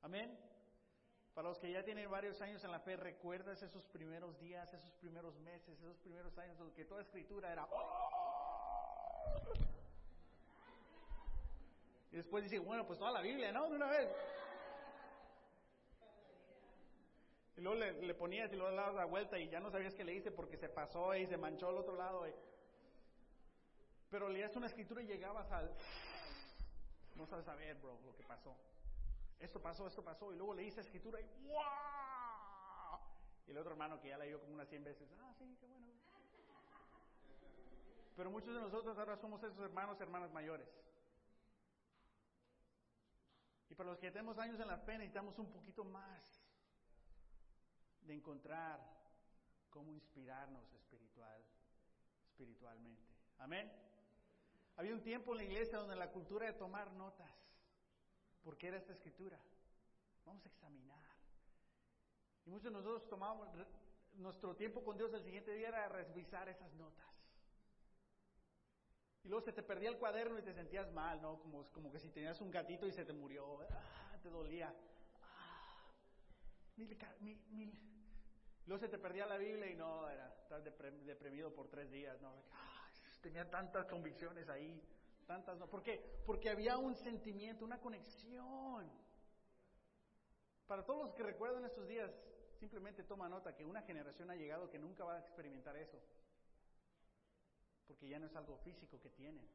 Amén. 0.01 0.54
Para 1.36 1.50
los 1.50 1.60
que 1.60 1.69
ya 1.69 1.84
tienen 1.84 2.10
varios 2.10 2.41
años 2.41 2.63
en 2.63 2.71
la 2.71 2.80
fe, 2.80 2.95
¿recuerdas 2.95 3.62
esos 3.62 3.86
primeros 3.88 4.39
días, 4.39 4.74
esos 4.74 4.93
primeros 4.93 5.38
meses, 5.39 5.78
esos 5.78 5.98
primeros 5.98 6.36
años, 6.38 6.58
donde 6.58 6.86
toda 6.86 7.02
escritura 7.02 7.52
era... 7.52 7.67
Y 12.13 12.15
después 12.15 12.45
dice, 12.45 12.58
bueno, 12.60 12.88
pues 12.88 12.98
toda 12.98 13.12
la 13.12 13.19
Biblia, 13.19 13.52
¿no? 13.52 13.69
De 13.69 13.76
una 13.76 13.89
vez. 13.89 14.10
Y 17.58 17.62
luego 17.62 17.80
le, 17.84 18.13
ponías 18.13 18.54
y 18.54 18.56
luego 18.56 18.71
le 18.71 18.78
dabas 18.78 18.95
la 18.95 19.06
vuelta 19.06 19.38
y 19.38 19.50
ya 19.50 19.60
no 19.60 19.69
sabías 19.69 19.93
qué 19.93 20.06
le 20.06 20.13
hice 20.13 20.32
porque 20.32 20.56
se 20.56 20.69
pasó 20.69 21.13
y 21.15 21.28
se 21.28 21.36
manchó 21.36 21.67
al 21.67 21.78
otro 21.78 21.98
lado. 21.98 22.26
Pero 24.10 24.30
leías 24.30 24.56
una 24.56 24.67
escritura 24.67 25.02
y 25.02 25.08
llegabas 25.08 25.52
al... 25.52 25.69
No 27.15 27.26
sabes 27.28 27.43
saber, 27.43 27.76
bro, 27.76 28.00
lo 28.06 28.15
que 28.15 28.24
pasó 28.24 28.56
esto 29.39 29.62
pasó, 29.62 29.88
esto 29.88 30.04
pasó, 30.04 30.32
y 30.34 30.38
luego 30.38 30.54
le 30.54 30.63
hice 30.63 30.82
escritura 30.82 31.19
y 31.19 31.26
¡wow! 31.48 33.00
Y 33.48 33.52
el 33.52 33.58
otro 33.58 33.71
hermano 33.71 34.00
que 34.00 34.10
ya 34.10 34.17
leyó 34.17 34.39
como 34.39 34.54
unas 34.54 34.67
100 34.67 34.84
veces, 34.84 35.10
ah, 35.21 35.34
sí, 35.38 35.58
qué 35.60 35.65
bueno. 35.67 35.86
Pero 38.15 38.32
muchos 38.32 38.54
de 38.54 38.62
nosotros 38.62 38.98
ahora 38.98 39.17
somos 39.17 39.43
esos 39.43 39.60
hermanos, 39.60 40.00
hermanas 40.00 40.32
mayores. 40.32 40.67
Y 43.69 43.76
para 43.76 43.89
los 43.89 44.00
que 44.00 44.10
tenemos 44.10 44.38
años 44.38 44.60
en 44.60 44.67
la 44.67 44.78
fe 44.78 44.93
necesitamos 44.93 45.38
un 45.38 45.52
poquito 45.52 45.84
más 45.84 46.48
de 48.02 48.13
encontrar 48.13 48.80
cómo 49.69 49.91
inspirarnos 49.91 50.71
espiritual, 50.74 51.43
espiritualmente. 52.24 53.04
Amén. 53.39 53.69
Había 54.78 54.93
un 54.93 55.02
tiempo 55.02 55.34
en 55.34 55.38
la 55.38 55.43
iglesia 55.43 55.80
donde 55.80 55.95
la 55.95 56.12
cultura 56.12 56.45
de 56.45 56.54
tomar 56.54 56.91
notas 56.93 57.44
¿Por 58.45 58.55
qué 58.58 58.67
era 58.67 58.77
esta 58.77 58.93
escritura? 58.93 59.39
Vamos 60.23 60.45
a 60.45 60.49
examinar. 60.49 61.03
Y 62.45 62.51
muchos 62.51 62.65
de 62.65 62.71
nosotros 62.71 63.10
tomábamos 63.10 63.49
nuestro 64.13 64.55
tiempo 64.55 64.84
con 64.84 64.95
Dios 64.97 65.12
el 65.15 65.23
siguiente 65.23 65.51
día 65.55 65.69
era 65.69 65.89
revisar 65.89 66.47
esas 66.47 66.71
notas. 66.75 67.08
Y 69.23 69.29
luego 69.29 69.43
se 69.43 69.51
te 69.51 69.63
perdía 69.63 69.89
el 69.89 69.97
cuaderno 69.97 70.38
y 70.38 70.43
te 70.43 70.53
sentías 70.53 70.91
mal, 70.91 71.19
¿no? 71.23 71.39
Como, 71.39 71.65
como 71.71 71.91
que 71.91 71.99
si 71.99 72.12
tenías 72.12 72.39
un 72.39 72.51
gatito 72.51 72.86
y 72.86 72.91
se 72.91 73.03
te 73.03 73.13
murió, 73.13 73.62
ah, 73.62 74.17
te 74.21 74.29
dolía. 74.29 74.71
Ah, 75.23 75.91
Luego 78.67 78.79
se 78.79 78.89
te 78.89 78.99
perdía 78.99 79.25
la 79.25 79.38
Biblia 79.38 79.71
y 79.71 79.75
no, 79.75 80.08
era 80.08 80.27
estar 80.43 80.62
deprimido 80.62 81.51
por 81.51 81.67
tres 81.67 81.89
días, 81.89 82.21
¿no? 82.21 82.43
Ah, 82.53 82.88
tenía 83.21 83.49
tantas 83.49 83.88
convicciones 83.88 84.47
ahí. 84.49 84.79
Tantas 85.25 85.57
no. 85.57 85.67
¿Por 85.67 85.81
qué? 85.81 86.21
Porque 86.25 86.49
había 86.49 86.77
un 86.77 86.95
sentimiento, 86.95 87.65
una 87.65 87.79
conexión. 87.79 88.89
Para 90.67 90.85
todos 90.85 91.05
los 91.05 91.13
que 91.13 91.23
recuerdan 91.23 91.65
estos 91.65 91.88
días, 91.88 92.11
simplemente 92.59 93.03
toma 93.03 93.29
nota 93.29 93.55
que 93.55 93.65
una 93.65 93.81
generación 93.81 94.29
ha 94.29 94.35
llegado 94.35 94.69
que 94.69 94.79
nunca 94.79 95.03
va 95.03 95.15
a 95.15 95.19
experimentar 95.19 95.75
eso. 95.77 95.99
Porque 97.88 98.07
ya 98.07 98.19
no 98.19 98.25
es 98.25 98.35
algo 98.35 98.57
físico 98.57 98.99
que 98.99 99.09
tienen. 99.09 99.47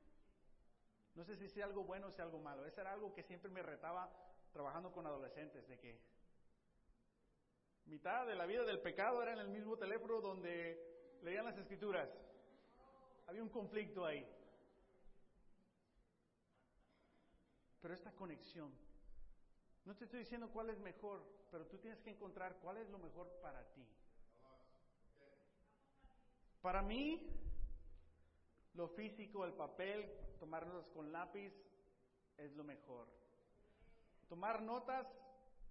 No 1.15 1.25
sé 1.25 1.37
si 1.37 1.49
sea 1.49 1.67
algo 1.67 1.85
bueno 1.85 2.09
o 2.09 2.13
sea 2.13 2.25
algo 2.25 2.39
malo. 2.39 2.65
Eso 2.67 2.81
era 2.81 2.93
algo 2.93 3.13
que 3.13 3.23
siempre 3.23 3.51
me 3.51 3.63
retaba 3.63 4.11
trabajando 4.53 4.93
con 4.93 5.07
adolescentes, 5.07 5.67
de 5.69 5.79
que 5.79 6.01
mitad 7.87 8.27
de 8.27 8.35
la 8.35 8.47
vida 8.47 8.65
del 8.65 8.81
pecado 8.81 9.23
era 9.23 9.33
en 9.33 9.39
el 9.41 9.49
mismo 9.49 9.77
teléfono 9.77 10.21
donde 10.21 11.19
leían 11.23 11.45
las 11.45 11.59
escrituras. 11.59 12.09
Había 13.27 13.43
un 13.43 13.49
conflicto 13.49 14.05
ahí. 14.05 14.27
Pero 17.81 17.95
esta 17.95 18.13
conexión, 18.13 18.71
no 19.85 19.97
te 19.97 20.05
estoy 20.05 20.21
diciendo 20.21 20.51
cuál 20.51 20.71
es 20.71 20.79
mejor, 20.79 21.23
pero 21.51 21.67
tú 21.67 21.79
tienes 21.79 22.01
que 22.01 22.11
encontrar 22.11 22.59
cuál 22.61 22.77
es 22.77 22.89
lo 22.91 22.99
mejor 22.99 23.29
para 23.41 23.65
ti. 23.73 23.87
Para 26.61 26.83
mí, 26.83 27.27
lo 28.75 28.89
físico, 28.89 29.45
el 29.45 29.55
papel, 29.55 30.11
tomar 30.39 30.67
notas 30.67 30.89
con 30.91 31.11
lápiz, 31.11 31.53
es 32.37 32.53
lo 32.55 32.65
mejor. 32.65 33.09
Tomar 34.29 34.63
notas 34.63 35.07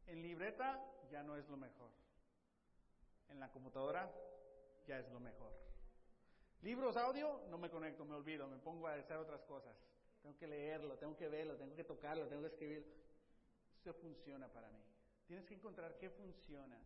en 0.07 0.21
libreta 0.21 0.83
ya 1.11 1.23
no 1.23 1.37
es 1.37 1.47
lo 1.47 1.57
mejor. 1.57 1.91
En 3.29 3.39
la 3.39 3.51
computadora 3.51 4.11
ya 4.87 4.97
es 4.97 5.09
lo 5.11 5.19
mejor. 5.19 5.53
Libros 6.61 6.97
audio, 6.97 7.41
no 7.49 7.57
me 7.57 7.69
conecto, 7.69 8.03
me 8.03 8.15
olvido, 8.15 8.47
me 8.47 8.57
pongo 8.57 8.87
a 8.87 8.95
hacer 8.95 9.17
otras 9.17 9.41
cosas. 9.43 9.75
Tengo 10.21 10.37
que 10.37 10.47
leerlo, 10.47 10.97
tengo 10.97 11.15
que 11.15 11.27
verlo, 11.27 11.55
tengo 11.55 11.75
que 11.75 11.83
tocarlo, 11.83 12.27
tengo 12.27 12.41
que 12.41 12.47
escribirlo. 12.47 12.87
Eso 13.79 13.93
funciona 13.93 14.47
para 14.47 14.69
mí. 14.69 14.83
Tienes 15.27 15.45
que 15.45 15.53
encontrar 15.53 15.97
qué 15.97 16.09
funciona 16.09 16.77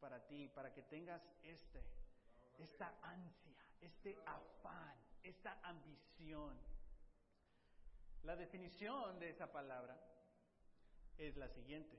para 0.00 0.24
ti, 0.26 0.48
para 0.48 0.72
que 0.72 0.82
tengas 0.82 1.22
este, 1.42 1.82
esta 2.58 2.98
ansia, 3.02 3.56
este 3.80 4.16
afán, 4.26 4.96
esta 5.22 5.58
ambición. 5.62 6.58
La 8.22 8.36
definición 8.36 9.18
de 9.18 9.30
esa 9.30 9.50
palabra 9.50 9.98
es 11.18 11.36
la 11.36 11.48
siguiente. 11.48 11.98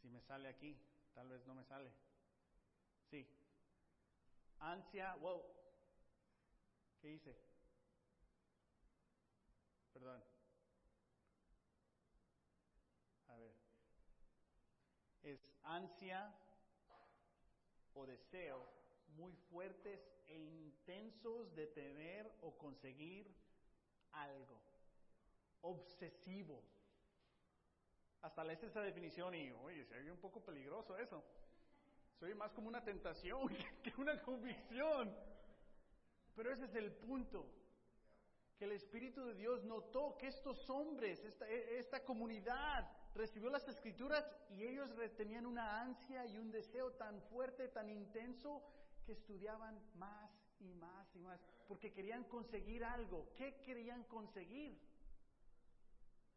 Si 0.00 0.08
me 0.08 0.20
sale 0.20 0.48
aquí, 0.48 0.76
tal 1.14 1.28
vez 1.28 1.46
no 1.46 1.54
me 1.54 1.64
sale. 1.64 1.90
Sí. 3.10 3.26
Ansia, 4.60 5.14
wow. 5.16 5.42
¿Qué 7.00 7.10
hice? 7.10 7.36
Perdón. 9.94 10.22
A 13.28 13.36
ver. 13.38 13.54
Es 15.22 15.50
ansia 15.62 16.34
o 17.94 18.04
deseo 18.04 18.66
muy 19.16 19.32
fuertes 19.50 20.00
e 20.26 20.36
intensos 20.36 21.54
de 21.54 21.68
tener 21.68 22.30
o 22.42 22.58
conseguir 22.58 23.32
algo. 24.12 24.60
Obsesivo. 25.62 26.62
Hasta 28.22 28.42
lees 28.42 28.62
esa 28.64 28.80
definición 28.80 29.34
y, 29.34 29.52
oye, 29.52 29.84
se 29.84 30.00
ve 30.00 30.10
un 30.10 30.18
poco 30.18 30.44
peligroso 30.44 30.98
eso. 30.98 31.22
Se 32.18 32.24
oye 32.24 32.34
más 32.34 32.52
como 32.52 32.68
una 32.68 32.82
tentación 32.82 33.48
que 33.82 33.92
una 33.96 34.20
convicción. 34.22 35.14
Pero 36.34 36.52
ese 36.52 36.64
es 36.64 36.74
el 36.74 36.90
punto 36.92 37.63
que 38.56 38.64
el 38.64 38.72
Espíritu 38.72 39.24
de 39.24 39.34
Dios 39.34 39.64
notó 39.64 40.16
que 40.16 40.28
estos 40.28 40.68
hombres, 40.70 41.24
esta, 41.24 41.48
e, 41.98 42.04
comunidad, 42.04 42.90
recibió 43.14 43.50
las 43.50 43.66
escrituras 43.68 44.24
y 44.50 44.62
ellos 44.62 44.90
tenían 45.16 45.46
una 45.46 45.80
ansia 45.80 46.24
y 46.26 46.38
un 46.38 46.50
deseo 46.50 46.92
tan 46.92 47.20
fuerte, 47.22 47.68
tan 47.68 47.88
intenso, 47.90 48.62
que 49.04 49.12
estudiaban 49.12 49.80
más 49.96 50.30
y 50.60 50.72
más 50.74 51.14
y 51.14 51.18
más, 51.18 51.40
porque 51.68 51.92
querían 51.92 52.24
conseguir 52.24 52.84
algo. 52.84 53.32
¿Qué 53.34 53.60
querían 53.62 54.04
conseguir? 54.04 54.78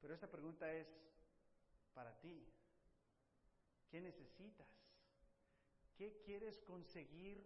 Pero 0.02 0.14
esta 0.14 0.30
pregunta 0.30 0.72
es 0.74 0.88
para 1.94 2.20
ti. 2.20 2.46
¿Qué 3.90 4.02
necesitas? 4.02 4.68
¿Qué 5.96 6.22
quieres 6.26 6.60
conseguir 6.62 7.42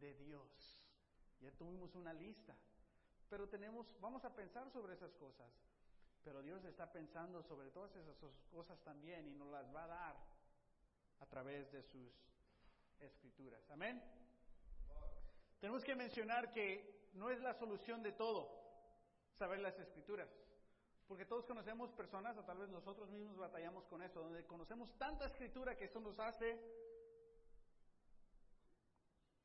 de 0.00 0.14
Dios? 0.14 0.80
Ya 1.40 1.50
tuvimos 1.52 1.94
una 1.94 2.12
lista, 2.12 2.56
pero 3.34 3.48
tenemos, 3.48 3.84
vamos 4.00 4.24
a 4.24 4.32
pensar 4.32 4.70
sobre 4.70 4.94
esas 4.94 5.12
cosas. 5.14 5.50
Pero 6.22 6.40
Dios 6.40 6.64
está 6.66 6.92
pensando 6.92 7.42
sobre 7.42 7.68
todas 7.72 7.90
esas 7.96 8.14
cosas 8.52 8.78
también 8.84 9.26
y 9.26 9.34
nos 9.34 9.50
las 9.50 9.74
va 9.74 9.82
a 9.82 9.88
dar 9.88 10.16
a 11.18 11.26
través 11.26 11.72
de 11.72 11.82
sus 11.82 12.12
escrituras. 13.00 13.68
Amén. 13.70 14.00
Tenemos 15.58 15.82
que 15.82 15.96
mencionar 15.96 16.52
que 16.52 17.10
no 17.14 17.28
es 17.28 17.40
la 17.40 17.54
solución 17.54 18.04
de 18.04 18.12
todo 18.12 18.48
saber 19.36 19.58
las 19.58 19.76
escrituras. 19.80 20.28
Porque 21.08 21.26
todos 21.26 21.44
conocemos 21.44 21.90
personas, 21.90 22.38
o 22.38 22.44
tal 22.44 22.58
vez 22.58 22.68
nosotros 22.68 23.10
mismos 23.10 23.36
batallamos 23.36 23.84
con 23.86 24.00
eso, 24.00 24.22
donde 24.22 24.46
conocemos 24.46 24.96
tanta 24.96 25.26
escritura 25.26 25.76
que 25.76 25.86
eso 25.86 25.98
nos 25.98 26.20
hace 26.20 26.56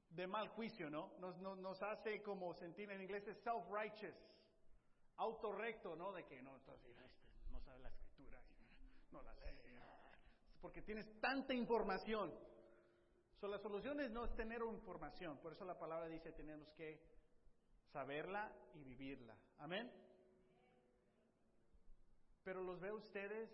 de 0.10 0.28
mal 0.28 0.48
juicio, 0.50 0.90
¿no? 0.90 1.14
Nos, 1.20 1.38
nos, 1.40 1.82
hace 1.84 2.22
como 2.22 2.54
sentir 2.54 2.90
en 2.92 3.02
inglés 3.02 3.24
self-righteous, 3.44 4.16
autorrecto, 5.18 5.96
¿no? 5.96 6.12
De 6.12 6.26
que 6.26 6.42
no, 6.42 6.58
este 6.58 6.72
no 7.52 7.60
sabe 7.62 7.80
la 7.80 7.90
escritura, 7.90 8.42
no 9.12 9.22
la 9.22 9.34
lee, 9.36 9.60
porque 10.62 10.82
tienes 10.82 11.08
tanta 11.20 11.54
información. 11.54 12.34
So, 13.40 13.48
la 13.48 13.60
solución 13.60 14.00
es 14.02 14.12
no 14.12 14.26
es 14.26 14.36
tener 14.36 14.62
información, 14.62 15.38
por 15.38 15.54
eso 15.54 15.64
la 15.64 15.78
palabra 15.78 16.08
dice 16.08 16.32
tenemos 16.34 16.70
que 16.74 17.00
saberla 17.94 18.54
y 18.74 18.84
vivirla. 18.84 19.38
Amén. 19.60 19.90
Pero 22.44 22.62
los 22.62 22.80
veo 22.80 22.96
ustedes 22.96 23.50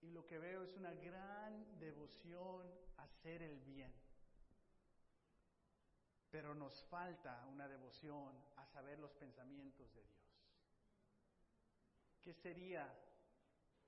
y 0.00 0.10
lo 0.10 0.26
que 0.26 0.38
veo 0.38 0.62
es 0.62 0.76
una 0.76 0.92
gran 0.94 1.78
devoción 1.78 2.70
a 2.98 3.04
hacer 3.04 3.42
el 3.42 3.58
bien. 3.60 3.92
Pero 6.34 6.52
nos 6.52 6.82
falta 6.86 7.46
una 7.46 7.68
devoción 7.68 8.34
a 8.56 8.66
saber 8.66 8.98
los 8.98 9.12
pensamientos 9.12 9.94
de 9.94 10.02
Dios. 10.02 10.18
¿Qué 12.20 12.34
sería 12.34 12.92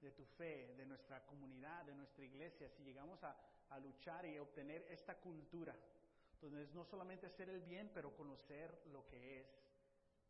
de 0.01 0.13
tu 0.13 0.25
fe, 0.25 0.73
de 0.77 0.87
nuestra 0.87 1.27
comunidad, 1.27 1.85
de 1.87 1.97
nuestra 1.97 2.25
iglesia, 2.25 2.71
si 2.71 2.85
llegamos 2.85 3.21
a, 3.25 3.37
luchar 3.81 4.25
y 4.27 4.39
obtener 4.39 4.87
esta 4.89 5.19
cultura, 5.19 5.75
donde 6.41 6.63
es 6.63 6.73
no 6.73 6.85
solamente 6.85 7.27
hacer 7.27 7.49
el 7.49 7.63
bien, 7.63 7.91
pero 7.93 8.15
conocer 8.15 8.81
lo 8.93 9.05
que 9.09 9.41
es 9.41 9.49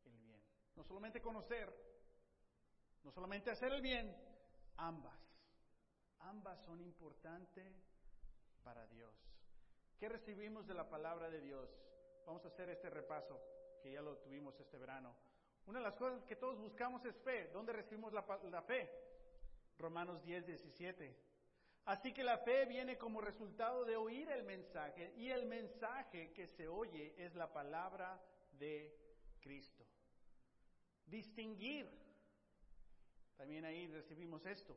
el 0.06 0.16
bien? 0.16 0.40
No 0.74 0.84
solamente 0.84 1.20
conocer, 1.20 1.70
no 3.04 3.12
solamente 3.12 3.50
hacer 3.50 3.74
el 3.74 3.82
bien, 3.82 4.16
ambas. 4.78 5.20
Ambas 6.20 6.64
son 6.64 6.80
importantes 6.80 7.74
para 8.64 8.86
Dios. 8.86 9.14
¿Qué 9.98 10.08
recibimos 10.08 10.66
de 10.66 10.72
la 10.72 10.88
palabra 10.88 11.28
de 11.28 11.42
Dios? 11.42 11.68
Vamos 12.26 12.44
a 12.44 12.48
hacer 12.48 12.68
este 12.70 12.90
repaso, 12.90 13.40
que 13.80 13.92
ya 13.92 14.02
lo 14.02 14.16
tuvimos 14.18 14.58
este 14.58 14.76
verano. 14.76 15.14
Una 15.66 15.78
de 15.78 15.84
las 15.84 15.94
cosas 15.94 16.24
que 16.24 16.34
todos 16.34 16.58
buscamos 16.58 17.04
es 17.04 17.16
fe. 17.22 17.48
¿Dónde 17.52 17.72
recibimos 17.72 18.12
la, 18.12 18.22
fe? 18.62 18.90
Romanos 19.78 20.22
10, 20.24 20.46
17. 20.46 21.16
Así 21.84 22.12
que 22.12 22.24
la 22.24 22.38
fe 22.38 22.66
viene 22.66 22.98
como 22.98 23.20
resultado 23.20 23.84
de 23.84 23.96
oír 23.96 24.28
el 24.30 24.42
mensaje 24.42 25.12
y 25.16 25.30
el 25.30 25.46
mensaje 25.46 26.32
que 26.32 26.48
se 26.48 26.66
oye 26.66 27.14
es 27.16 27.34
la 27.36 27.52
palabra 27.52 28.20
de 28.58 28.92
Cristo. 29.40 29.84
Distinguir 31.06 31.88
también 33.36 33.64
ahí 33.64 33.86
recibimos 33.86 34.44
esto. 34.46 34.76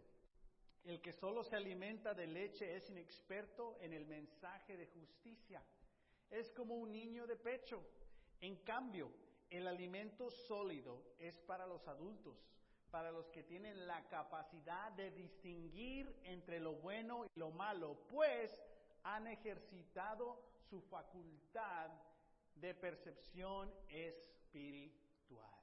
El 0.84 1.02
que 1.02 1.14
solo 1.14 1.44
se 1.44 1.56
alimenta 1.56 2.14
de 2.14 2.28
leche 2.28 2.76
es 2.76 2.90
inexperto 2.90 3.78
en 3.82 3.94
el 3.94 4.06
mensaje 4.06 4.78
de 4.78 4.86
justicia. 4.88 5.64
Es 6.30 6.52
como 6.52 6.76
un 6.76 6.92
niño 6.92 7.26
de 7.26 7.36
pecho. 7.36 7.84
En 8.42 8.58
cambio, 8.58 9.12
el 9.50 9.68
alimento 9.68 10.30
sólido 10.30 11.16
es 11.18 11.40
para 11.40 11.66
los 11.66 11.88
adultos, 11.88 12.38
para 12.92 13.12
los 13.12 13.30
que 13.30 13.44
tienen 13.44 13.88
la 13.88 14.08
capacidad 14.08 14.92
de 14.92 15.12
distinguir 15.12 16.16
entre 16.24 16.60
lo 16.60 16.74
bueno 16.74 17.26
y 17.26 17.40
lo 17.40 17.52
malo, 17.52 17.98
pues 18.10 18.64
han 19.04 19.28
ejercitado 19.28 20.44
su 20.70 20.82
facultad 20.82 21.90
de 22.56 22.74
percepción 22.76 23.74
espiritual. 23.88 25.54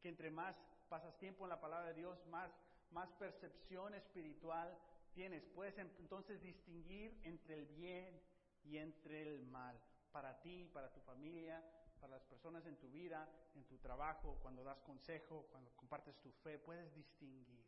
Que 0.00 0.08
entre 0.08 0.30
más 0.30 0.56
pasas 0.88 1.16
tiempo 1.18 1.44
en 1.44 1.50
la 1.50 1.60
palabra 1.60 1.88
de 1.88 1.94
Dios, 1.94 2.24
más, 2.26 2.50
más 2.90 3.12
percepción 3.12 3.94
espiritual 3.94 4.76
tienes. 5.12 5.44
Puedes 5.46 5.78
entonces 5.78 6.40
distinguir 6.42 7.18
entre 7.24 7.54
el 7.54 7.66
bien 7.66 8.20
y 8.64 8.78
entre 8.78 9.22
el 9.22 9.46
mal. 9.46 9.80
Para 10.12 10.40
ti, 10.40 10.68
para 10.72 10.92
tu 10.92 11.00
familia, 11.00 11.62
para 12.00 12.14
las 12.14 12.24
personas 12.24 12.66
en 12.66 12.76
tu 12.76 12.88
vida, 12.88 13.28
en 13.54 13.64
tu 13.64 13.78
trabajo, 13.78 14.38
cuando 14.40 14.64
das 14.64 14.80
consejo, 14.80 15.46
cuando 15.50 15.70
compartes 15.76 16.18
tu 16.20 16.32
fe, 16.32 16.58
puedes 16.58 16.92
distinguir. 16.94 17.64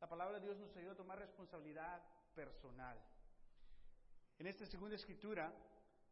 La 0.00 0.08
palabra 0.08 0.38
de 0.38 0.46
Dios 0.46 0.58
nos 0.58 0.76
ayuda 0.76 0.92
a 0.92 0.96
tomar 0.96 1.18
responsabilidad 1.18 2.02
personal. 2.34 2.98
En 4.38 4.46
esta 4.46 4.64
segunda 4.64 4.94
escritura 4.94 5.52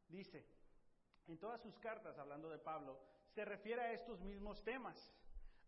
dice, 0.08 0.44
en 1.28 1.38
todas 1.38 1.60
sus 1.60 1.78
cartas, 1.78 2.18
hablando 2.18 2.50
de 2.50 2.58
Pablo, 2.58 3.00
se 3.28 3.44
refiere 3.44 3.82
a 3.82 3.92
estos 3.92 4.20
mismos 4.20 4.62
temas. 4.64 5.12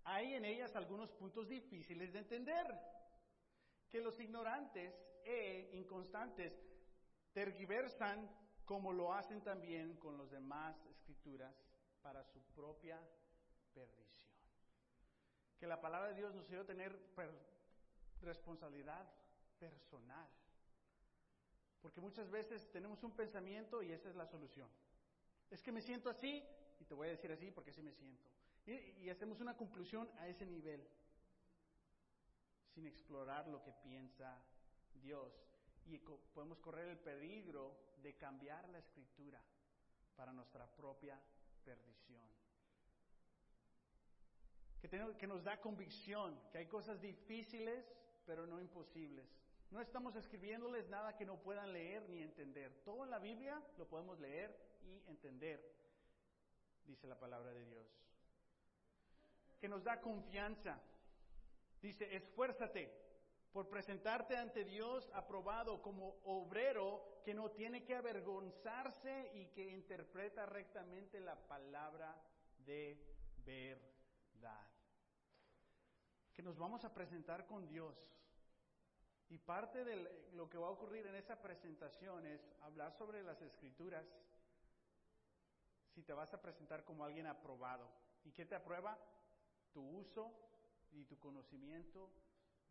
Hay 0.04 0.34
en 0.34 0.44
ellas 0.44 0.74
algunos 0.74 1.12
puntos 1.12 1.48
difíciles 1.48 2.12
de 2.12 2.18
entender, 2.18 2.66
que 3.88 4.00
los 4.00 4.18
ignorantes 4.20 4.94
e 5.24 5.70
inconstantes 5.74 6.61
tergiversan 7.32 8.28
como 8.64 8.92
lo 8.92 9.12
hacen 9.12 9.42
también 9.42 9.96
con 9.96 10.18
las 10.18 10.30
demás 10.30 10.76
escrituras 10.86 11.54
para 12.02 12.24
su 12.24 12.40
propia 12.54 13.00
perdición. 13.74 14.30
Que 15.58 15.66
la 15.66 15.80
palabra 15.80 16.08
de 16.08 16.14
Dios 16.14 16.34
nos 16.34 16.46
ayude 16.46 16.60
a 16.60 16.66
tener 16.66 16.98
responsabilidad 18.20 19.10
personal. 19.58 20.28
Porque 21.80 22.00
muchas 22.00 22.30
veces 22.30 22.70
tenemos 22.70 23.02
un 23.02 23.12
pensamiento 23.12 23.82
y 23.82 23.92
esa 23.92 24.08
es 24.08 24.16
la 24.16 24.26
solución. 24.26 24.68
Es 25.50 25.62
que 25.62 25.72
me 25.72 25.80
siento 25.80 26.10
así 26.10 26.44
y 26.78 26.84
te 26.84 26.94
voy 26.94 27.08
a 27.08 27.10
decir 27.12 27.32
así 27.32 27.50
porque 27.50 27.70
así 27.70 27.82
me 27.82 27.92
siento. 27.92 28.28
Y, 28.66 29.08
hacemos 29.08 29.40
una 29.40 29.56
conclusión 29.56 30.10
a 30.18 30.28
ese 30.28 30.44
nivel, 30.44 30.86
sin 32.74 32.86
explorar 32.86 33.48
lo 33.48 33.62
que 33.62 33.72
piensa 33.72 34.38
Dios. 35.00 35.32
Y 35.88 35.98
podemos 35.98 36.59
correr 36.61 36.88
el 36.88 36.98
peligro 36.98 37.77
de 38.03 38.14
cambiar 38.16 38.68
la 38.68 38.79
escritura 38.79 39.42
para 40.16 40.33
nuestra 40.33 40.66
propia 40.66 41.20
perdición. 41.64 42.29
Que, 44.81 44.88
que 45.18 45.27
nos 45.27 45.42
da 45.42 45.61
convicción, 45.61 46.38
que 46.53 46.59
hay 46.59 46.66
cosas 46.66 47.01
difíciles, 47.01 47.85
pero 48.24 48.46
no 48.46 48.61
imposibles. 48.61 49.27
No 49.70 49.81
estamos 49.81 50.14
escribiéndoles 50.16 50.88
nada 50.88 51.16
que 51.16 51.27
no 51.27 51.40
puedan 51.40 51.72
leer 51.72 52.09
ni 52.09 52.22
entender. 52.22 52.83
Todo 52.85 53.05
en 53.05 53.11
la 53.11 53.18
Biblia 53.18 53.62
lo 53.77 53.88
podemos 53.88 54.18
leer 54.20 54.57
y 54.83 55.03
entender, 55.09 55.61
dice 56.85 57.07
la 57.07 57.18
palabra 57.18 57.53
de 57.53 57.64
Dios 57.64 57.98
que 59.61 59.68
nos 59.68 59.83
da 59.85 60.01
confianza. 60.01 60.81
Dice, 61.81 62.14
esfuérzate 62.14 63.07
por 63.52 63.68
presentarte 63.68 64.37
ante 64.37 64.64
Dios 64.64 65.11
aprobado 65.14 65.80
como 65.82 66.20
obrero 66.24 67.20
que 67.24 67.34
no 67.34 67.50
tiene 67.50 67.84
que 67.84 67.96
avergonzarse 67.96 69.30
y 69.34 69.46
que 69.46 69.66
interpreta 69.68 70.46
rectamente 70.46 71.20
la 71.20 71.37
palabra 71.48 72.14
de 72.64 72.99
verdad. 73.44 74.66
Que 76.34 76.42
nos 76.42 76.59
vamos 76.59 76.84
a 76.84 76.94
presentar 76.94 77.46
con 77.46 77.66
Dios. 77.66 77.96
Y 79.30 79.38
parte 79.38 79.84
de 79.84 80.30
lo 80.32 80.49
que 80.49 80.57
va 80.57 80.68
a 80.68 80.70
ocurrir 80.70 81.07
en 81.07 81.16
esa 81.16 81.40
presentación 81.42 82.24
es 82.26 82.40
hablar 82.62 82.92
sobre 82.92 83.22
las 83.22 83.42
escrituras 83.42 84.07
si 85.94 86.03
te 86.03 86.12
vas 86.12 86.32
a 86.32 86.40
presentar 86.40 86.84
como 86.84 87.05
alguien 87.05 87.26
aprobado. 87.26 87.90
¿Y 88.24 88.30
qué 88.30 88.46
te 88.46 88.55
aprueba? 88.55 88.96
tu 89.72 89.80
uso 89.80 90.32
y 90.90 91.05
tu 91.05 91.18
conocimiento 91.18 92.11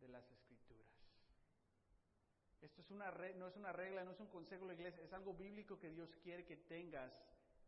de 0.00 0.08
las 0.08 0.30
escrituras. 0.30 0.47
Esto 2.60 2.80
es 2.80 2.90
una 2.90 3.10
no 3.36 3.46
es 3.46 3.56
una 3.56 3.72
regla, 3.72 4.04
no 4.04 4.10
es 4.10 4.20
un 4.20 4.26
consejo 4.26 4.62
de 4.62 4.74
la 4.74 4.80
iglesia, 4.80 5.04
es 5.04 5.12
algo 5.12 5.32
bíblico 5.34 5.78
que 5.78 5.90
Dios 5.90 6.14
quiere 6.22 6.44
que 6.44 6.56
tengas 6.56 7.12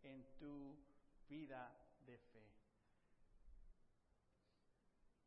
en 0.03 0.24
tu 0.38 0.76
vida 1.28 1.72
de 2.07 2.18
fe. 2.18 2.45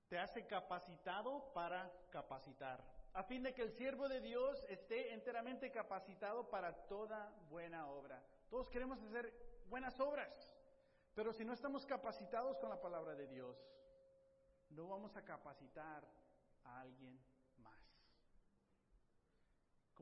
Te 0.10 0.20
hace 0.20 0.46
capacitado 0.46 1.52
para 1.54 1.92
capacitar, 2.12 2.84
a 3.14 3.24
fin 3.24 3.42
de 3.42 3.54
que 3.54 3.62
el 3.62 3.72
siervo 3.72 4.10
de 4.10 4.20
Dios 4.20 4.64
esté 4.68 5.14
enteramente 5.14 5.72
capacitado 5.72 6.50
para 6.50 6.86
toda 6.88 7.32
buena 7.50 7.88
obra. 7.88 8.22
Todos 8.50 8.70
queremos 8.70 9.02
hacer 9.02 9.34
buenas 9.70 10.00
obras, 10.00 10.54
pero 11.16 11.32
si 11.32 11.46
no 11.46 11.54
estamos 11.54 11.86
capacitados 11.86 12.58
con 12.58 12.70
la 12.70 12.82
palabra 12.82 13.16
de 13.16 13.28
Dios, 13.28 13.58
no 14.70 14.88
vamos 14.88 15.16
a 15.16 15.24
capacitar 15.24 16.04
a 16.64 16.82
alguien. 16.82 17.20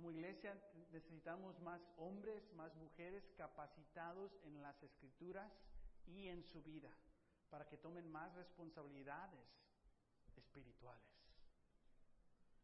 Como 0.01 0.13
iglesia 0.13 0.59
necesitamos 0.91 1.59
más 1.59 1.79
hombres, 1.97 2.41
más 2.55 2.73
mujeres 2.73 3.23
capacitados 3.37 4.31
en 4.45 4.59
las 4.59 4.81
escrituras 4.81 5.53
y 6.07 6.27
en 6.27 6.43
su 6.43 6.63
vida 6.63 6.89
para 7.51 7.67
que 7.67 7.77
tomen 7.77 8.11
más 8.11 8.33
responsabilidades 8.33 9.45
espirituales. 10.35 11.05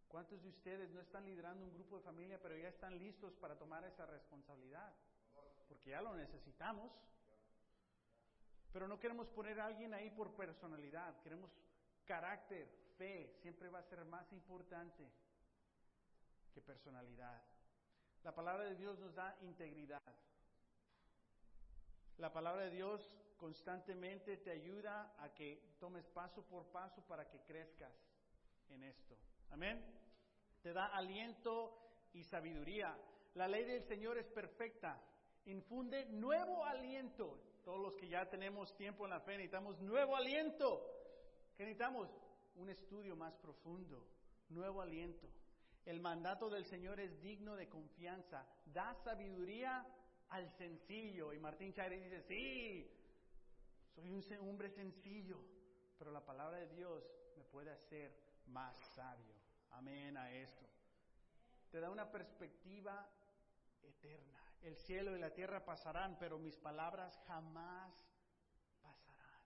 ¿Cuántos 0.07 0.41
de 0.41 0.49
ustedes 0.49 0.89
no 0.89 0.99
están 0.99 1.27
liderando 1.27 1.63
un 1.63 1.73
grupo 1.75 1.97
de 1.97 2.05
familia, 2.05 2.39
pero 2.41 2.57
ya 2.57 2.69
están 2.69 2.97
listos 2.97 3.35
para 3.35 3.55
tomar 3.55 3.83
esa 3.85 4.07
responsabilidad? 4.07 4.91
Porque 5.67 5.91
ya 5.91 6.01
lo 6.01 6.15
necesitamos. 6.15 6.91
Pero 8.73 8.87
no 8.87 8.99
queremos 8.99 9.27
poner 9.27 9.59
a 9.59 9.67
alguien 9.67 9.93
ahí 9.93 10.09
por 10.09 10.35
personalidad, 10.35 11.21
queremos 11.21 11.51
carácter, 12.03 12.67
fe, 12.97 13.37
siempre 13.43 13.69
va 13.69 13.77
a 13.77 13.83
ser 13.83 14.03
más 14.05 14.33
importante 14.33 15.26
que 16.57 16.61
personalidad. 16.63 17.39
La 18.23 18.33
palabra 18.33 18.63
de 18.63 18.75
Dios 18.75 18.97
nos 18.97 19.13
da 19.13 19.37
integridad. 19.41 20.01
La 22.17 22.33
palabra 22.33 22.63
de 22.63 22.71
Dios 22.71 23.13
constantemente 23.37 24.37
te 24.37 24.49
ayuda 24.49 25.13
a 25.19 25.31
que 25.35 25.75
tomes 25.79 26.07
paso 26.07 26.41
por 26.47 26.65
paso 26.71 27.03
para 27.03 27.29
que 27.29 27.39
crezcas 27.41 27.93
en 28.69 28.81
esto. 28.81 29.15
Amén. 29.51 29.85
Te 30.63 30.73
da 30.73 30.87
aliento 30.87 32.09
y 32.13 32.23
sabiduría. 32.23 32.97
La 33.35 33.47
ley 33.47 33.63
del 33.63 33.83
Señor 33.83 34.17
es 34.17 34.27
perfecta. 34.29 34.99
Infunde 35.45 36.05
nuevo 36.05 36.65
aliento. 36.65 37.39
Todos 37.63 37.79
los 37.79 37.93
que 37.93 38.09
ya 38.09 38.27
tenemos 38.27 38.75
tiempo 38.77 39.05
en 39.05 39.11
la 39.11 39.19
fe 39.19 39.33
necesitamos 39.33 39.79
nuevo 39.79 40.15
aliento. 40.15 40.81
¿Qué 41.55 41.65
necesitamos? 41.65 42.09
Un 42.55 42.71
estudio 42.71 43.15
más 43.15 43.35
profundo. 43.35 44.07
Nuevo 44.49 44.81
aliento. 44.81 45.36
El 45.87 46.01
mandato 46.01 46.49
del 46.49 46.65
Señor 46.65 46.99
es 46.99 47.21
digno 47.21 47.55
de 47.55 47.69
confianza. 47.69 48.45
Da 48.65 48.93
sabiduría 48.93 49.87
al 50.27 50.51
sencillo. 50.57 51.31
Y 51.31 51.39
Martín 51.39 51.73
Chaire 51.73 51.97
dice, 51.97 52.21
sí, 52.23 52.91
soy 53.95 54.09
un 54.09 54.49
hombre 54.49 54.69
sencillo, 54.69 55.39
pero 55.97 56.11
la 56.11 56.25
palabra 56.25 56.57
de 56.57 56.67
Dios 56.75 57.09
me 57.37 57.43
puede 57.45 57.71
hacer 57.71 58.13
más 58.47 58.75
sabio. 58.95 59.33
Amén 59.71 60.17
a 60.17 60.29
esto. 60.29 60.67
Te 61.71 61.79
da 61.79 61.89
una 61.89 62.11
perspectiva 62.11 63.09
eterna. 63.81 64.41
El 64.63 64.75
cielo 64.75 65.15
y 65.15 65.19
la 65.19 65.33
tierra 65.33 65.63
pasarán, 65.63 66.17
pero 66.19 66.37
mis 66.37 66.57
palabras 66.57 67.17
jamás 67.27 67.93
pasarán. 68.81 69.41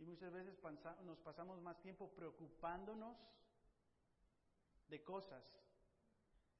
Y 0.00 0.04
muchas 0.04 0.32
veces 0.32 0.58
nos 1.04 1.20
pasamos 1.20 1.60
más 1.60 1.80
tiempo 1.80 2.12
preocupándonos 2.12 3.16
de 4.88 5.02
cosas 5.02 5.42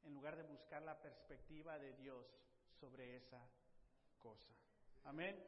en 0.05 0.15
lugar 0.15 0.37
de 0.37 0.43
buscar 0.43 0.83
la 0.83 1.01
perspectiva 1.01 1.79
de 1.79 1.93
Dios 1.95 2.27
sobre 2.81 3.17
esa 3.17 3.41
cosa. 4.19 4.53
Amén. 5.05 5.43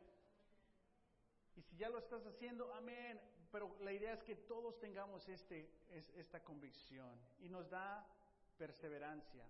Y 1.56 1.62
si 1.62 1.76
ya 1.76 1.88
lo 1.88 1.98
estás 1.98 2.24
haciendo, 2.26 2.72
amén. 2.74 3.20
Pero 3.50 3.76
la 3.80 3.92
idea 3.92 4.12
es 4.12 4.22
que 4.22 4.36
todos 4.36 4.78
tengamos 4.78 5.28
este, 5.28 5.70
esta 6.16 6.42
convicción 6.42 7.18
y 7.38 7.48
nos 7.48 7.70
da 7.70 8.06
perseverancia. 8.58 9.46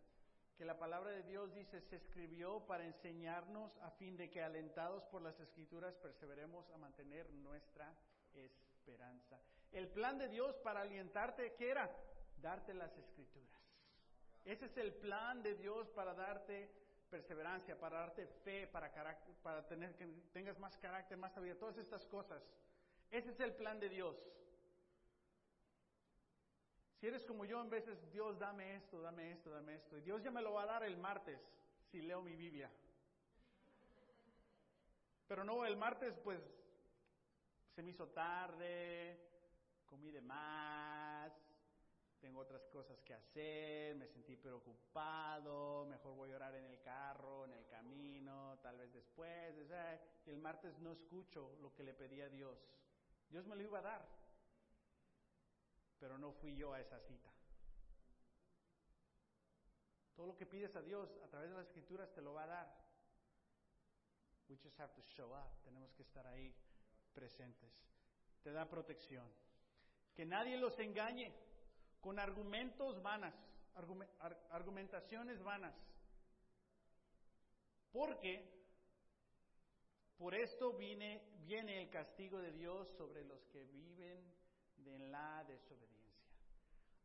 Que 0.56 0.64
la 0.64 0.78
palabra 0.78 1.10
de 1.10 1.22
Dios 1.22 1.52
dice, 1.54 1.80
se 1.80 1.96
escribió 1.96 2.60
para 2.66 2.84
enseñarnos 2.84 3.76
a 3.78 3.90
fin 3.90 4.16
de 4.16 4.30
que 4.30 4.42
alentados 4.42 5.04
por 5.04 5.22
las 5.22 5.38
escrituras 5.40 5.94
perseveremos 5.96 6.70
a 6.70 6.78
mantener 6.78 7.30
nuestra 7.30 7.92
esperanza. 8.34 9.38
El 9.72 9.88
plan 9.88 10.18
de 10.18 10.28
Dios 10.28 10.56
para 10.58 10.80
alientarte, 10.80 11.54
¿qué 11.54 11.70
era? 11.70 11.90
Darte 12.36 12.74
las 12.74 12.96
escrituras. 12.96 13.50
Ese 14.44 14.66
es 14.66 14.76
el 14.76 14.92
plan 14.94 15.42
de 15.42 15.54
Dios 15.54 15.88
para 15.90 16.14
darte 16.14 16.70
perseverancia, 17.10 17.78
para 17.78 17.98
darte 18.00 18.26
fe, 18.44 18.66
para, 18.66 18.92
para 19.42 19.66
tener 19.66 19.94
que 19.96 20.06
tengas 20.32 20.58
más 20.58 20.76
carácter, 20.76 21.16
más 21.16 21.32
sabiduría, 21.32 21.58
todas 21.58 21.78
estas 21.78 22.06
cosas. 22.06 22.42
Ese 23.10 23.30
es 23.30 23.40
el 23.40 23.54
plan 23.54 23.80
de 23.80 23.88
Dios. 23.88 24.16
Si 27.00 27.06
eres 27.06 27.24
como 27.24 27.44
yo, 27.44 27.60
en 27.60 27.70
veces, 27.70 27.98
Dios, 28.10 28.38
dame 28.38 28.76
esto, 28.76 29.00
dame 29.00 29.32
esto, 29.32 29.50
dame 29.50 29.74
esto. 29.74 29.98
Y 29.98 30.00
Dios 30.00 30.22
ya 30.22 30.30
me 30.30 30.42
lo 30.42 30.54
va 30.54 30.62
a 30.62 30.66
dar 30.66 30.82
el 30.84 30.96
martes, 30.96 31.40
si 31.90 32.00
leo 32.00 32.22
mi 32.22 32.34
Biblia. 32.34 32.70
Pero 35.28 35.44
no, 35.44 35.66
el 35.66 35.76
martes, 35.76 36.18
pues, 36.24 36.40
se 37.74 37.82
me 37.82 37.90
hizo 37.90 38.08
tarde, 38.08 39.20
comí 39.84 40.10
de 40.10 40.22
más, 40.22 41.05
tengo 42.26 42.40
otras 42.40 42.66
cosas 42.66 43.00
que 43.02 43.14
hacer, 43.14 43.94
me 43.94 44.08
sentí 44.08 44.34
preocupado, 44.34 45.86
mejor 45.86 46.16
voy 46.16 46.32
a 46.32 46.36
orar 46.36 46.56
en 46.56 46.64
el 46.64 46.80
carro, 46.80 47.44
en 47.44 47.52
el 47.52 47.64
camino, 47.68 48.58
tal 48.64 48.76
vez 48.78 48.92
después. 48.92 49.54
Y 50.26 50.30
el 50.30 50.38
martes 50.38 50.76
no 50.80 50.90
escucho 50.90 51.56
lo 51.60 51.72
que 51.72 51.84
le 51.84 51.94
pedí 51.94 52.20
a 52.20 52.28
Dios. 52.28 52.58
Dios 53.30 53.46
me 53.46 53.54
lo 53.54 53.62
iba 53.62 53.78
a 53.78 53.82
dar, 53.82 54.08
pero 56.00 56.18
no 56.18 56.32
fui 56.32 56.56
yo 56.56 56.72
a 56.72 56.80
esa 56.80 56.98
cita. 56.98 57.30
Todo 60.16 60.26
lo 60.26 60.36
que 60.36 60.46
pides 60.46 60.74
a 60.74 60.82
Dios 60.82 61.08
a 61.22 61.28
través 61.28 61.48
de 61.48 61.54
las 61.54 61.66
escrituras 61.66 62.12
te 62.12 62.22
lo 62.22 62.34
va 62.34 62.42
a 62.42 62.48
dar. 62.48 62.86
We 64.48 64.56
just 64.56 64.80
have 64.80 64.92
to 64.94 65.02
show 65.02 65.32
up. 65.32 65.62
Tenemos 65.62 65.92
que 65.92 66.02
estar 66.02 66.26
ahí 66.26 66.52
presentes. 67.14 67.70
Te 68.42 68.50
da 68.50 68.68
protección. 68.68 69.30
Que 70.12 70.24
nadie 70.24 70.56
los 70.56 70.76
engañe 70.80 71.45
con 72.06 72.20
argumentos 72.20 73.02
vanas, 73.02 73.34
argumentaciones 74.52 75.42
vanas. 75.42 75.74
Porque 77.90 78.48
por 80.16 80.32
esto 80.32 80.74
viene, 80.74 81.20
viene 81.40 81.82
el 81.82 81.90
castigo 81.90 82.38
de 82.38 82.52
Dios 82.52 82.86
sobre 82.96 83.24
los 83.24 83.44
que 83.46 83.64
viven 83.64 84.24
en 84.84 85.10
la 85.10 85.42
desobediencia. 85.48 86.30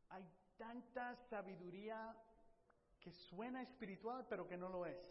Hay 0.10 0.24
tanta 0.56 1.16
sabiduría 1.32 2.16
que 3.00 3.12
suena 3.12 3.64
espiritual, 3.64 4.28
pero 4.30 4.48
que 4.48 4.56
no 4.56 4.70
lo 4.70 4.86
es. 4.86 5.04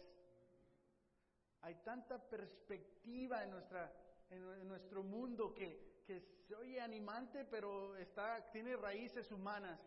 Hay 1.62 1.74
tanta 1.82 2.16
perspectiva 2.30 3.42
en, 3.42 3.50
nuestra, 3.50 3.92
en 4.30 4.68
nuestro 4.68 5.02
mundo 5.02 5.52
que, 5.52 5.89
que 6.10 6.20
se 6.20 6.56
oye 6.56 6.80
animante, 6.80 7.44
pero 7.44 7.96
está, 7.96 8.50
tiene 8.50 8.76
raíces 8.76 9.30
humanas. 9.30 9.80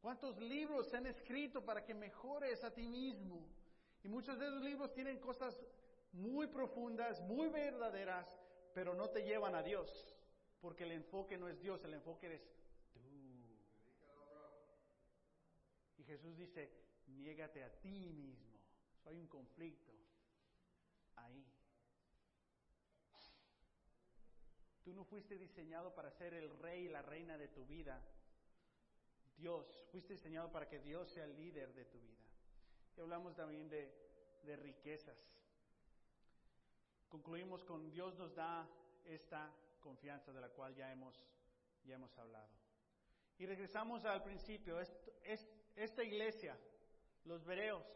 ¿Cuántos 0.00 0.38
libros 0.38 0.86
se 0.88 0.96
han 0.96 1.06
escrito 1.06 1.64
para 1.64 1.84
que 1.84 1.92
mejores 1.92 2.62
a 2.62 2.72
ti 2.72 2.86
mismo? 2.86 3.48
Y 4.04 4.08
muchos 4.08 4.38
de 4.38 4.46
esos 4.46 4.62
libros 4.62 4.92
tienen 4.92 5.18
cosas 5.18 5.60
muy 6.12 6.46
profundas, 6.46 7.20
muy 7.22 7.48
verdaderas, 7.48 8.38
pero 8.72 8.94
no 8.94 9.10
te 9.10 9.24
llevan 9.24 9.56
a 9.56 9.62
Dios, 9.64 10.14
porque 10.60 10.84
el 10.84 10.92
enfoque 10.92 11.36
no 11.36 11.48
es 11.48 11.60
Dios, 11.60 11.84
el 11.84 11.94
enfoque 11.94 12.26
eres 12.26 12.48
tú. 12.92 13.00
Y 15.98 16.04
Jesús 16.04 16.36
dice, 16.36 16.70
niégate 17.08 17.64
a 17.64 17.70
ti 17.80 18.12
mismo. 18.12 18.60
Hay 19.04 19.18
un 19.18 19.26
conflicto 19.26 19.92
ahí. 21.16 21.44
Tú 24.84 24.92
no 24.92 25.04
fuiste 25.04 25.38
diseñado 25.38 25.94
para 25.94 26.10
ser 26.10 26.34
el 26.34 26.50
rey 26.58 26.86
y 26.86 26.88
la 26.88 27.02
reina 27.02 27.38
de 27.38 27.48
tu 27.48 27.64
vida. 27.66 28.02
Dios, 29.36 29.80
fuiste 29.90 30.14
diseñado 30.14 30.50
para 30.50 30.68
que 30.68 30.80
Dios 30.80 31.08
sea 31.10 31.24
el 31.24 31.36
líder 31.36 31.72
de 31.72 31.84
tu 31.84 32.00
vida. 32.00 32.22
Y 32.96 33.00
hablamos 33.00 33.34
también 33.34 33.68
de, 33.68 34.56
riquezas. 34.56 35.16
Concluimos 37.08 37.64
con 37.64 37.90
Dios 37.90 38.16
nos 38.16 38.34
da 38.34 38.68
esta 39.04 39.52
confianza 39.80 40.32
de 40.32 40.40
la 40.40 40.48
cual 40.48 40.74
ya 40.74 40.90
hemos, 40.90 41.24
ya 41.84 41.94
hemos 41.94 42.16
hablado. 42.18 42.50
Y 43.38 43.46
regresamos 43.46 44.04
al 44.04 44.22
principio. 44.22 44.78
esta 45.74 46.02
iglesia, 46.02 46.58
los 47.24 47.44
bereos, 47.44 47.86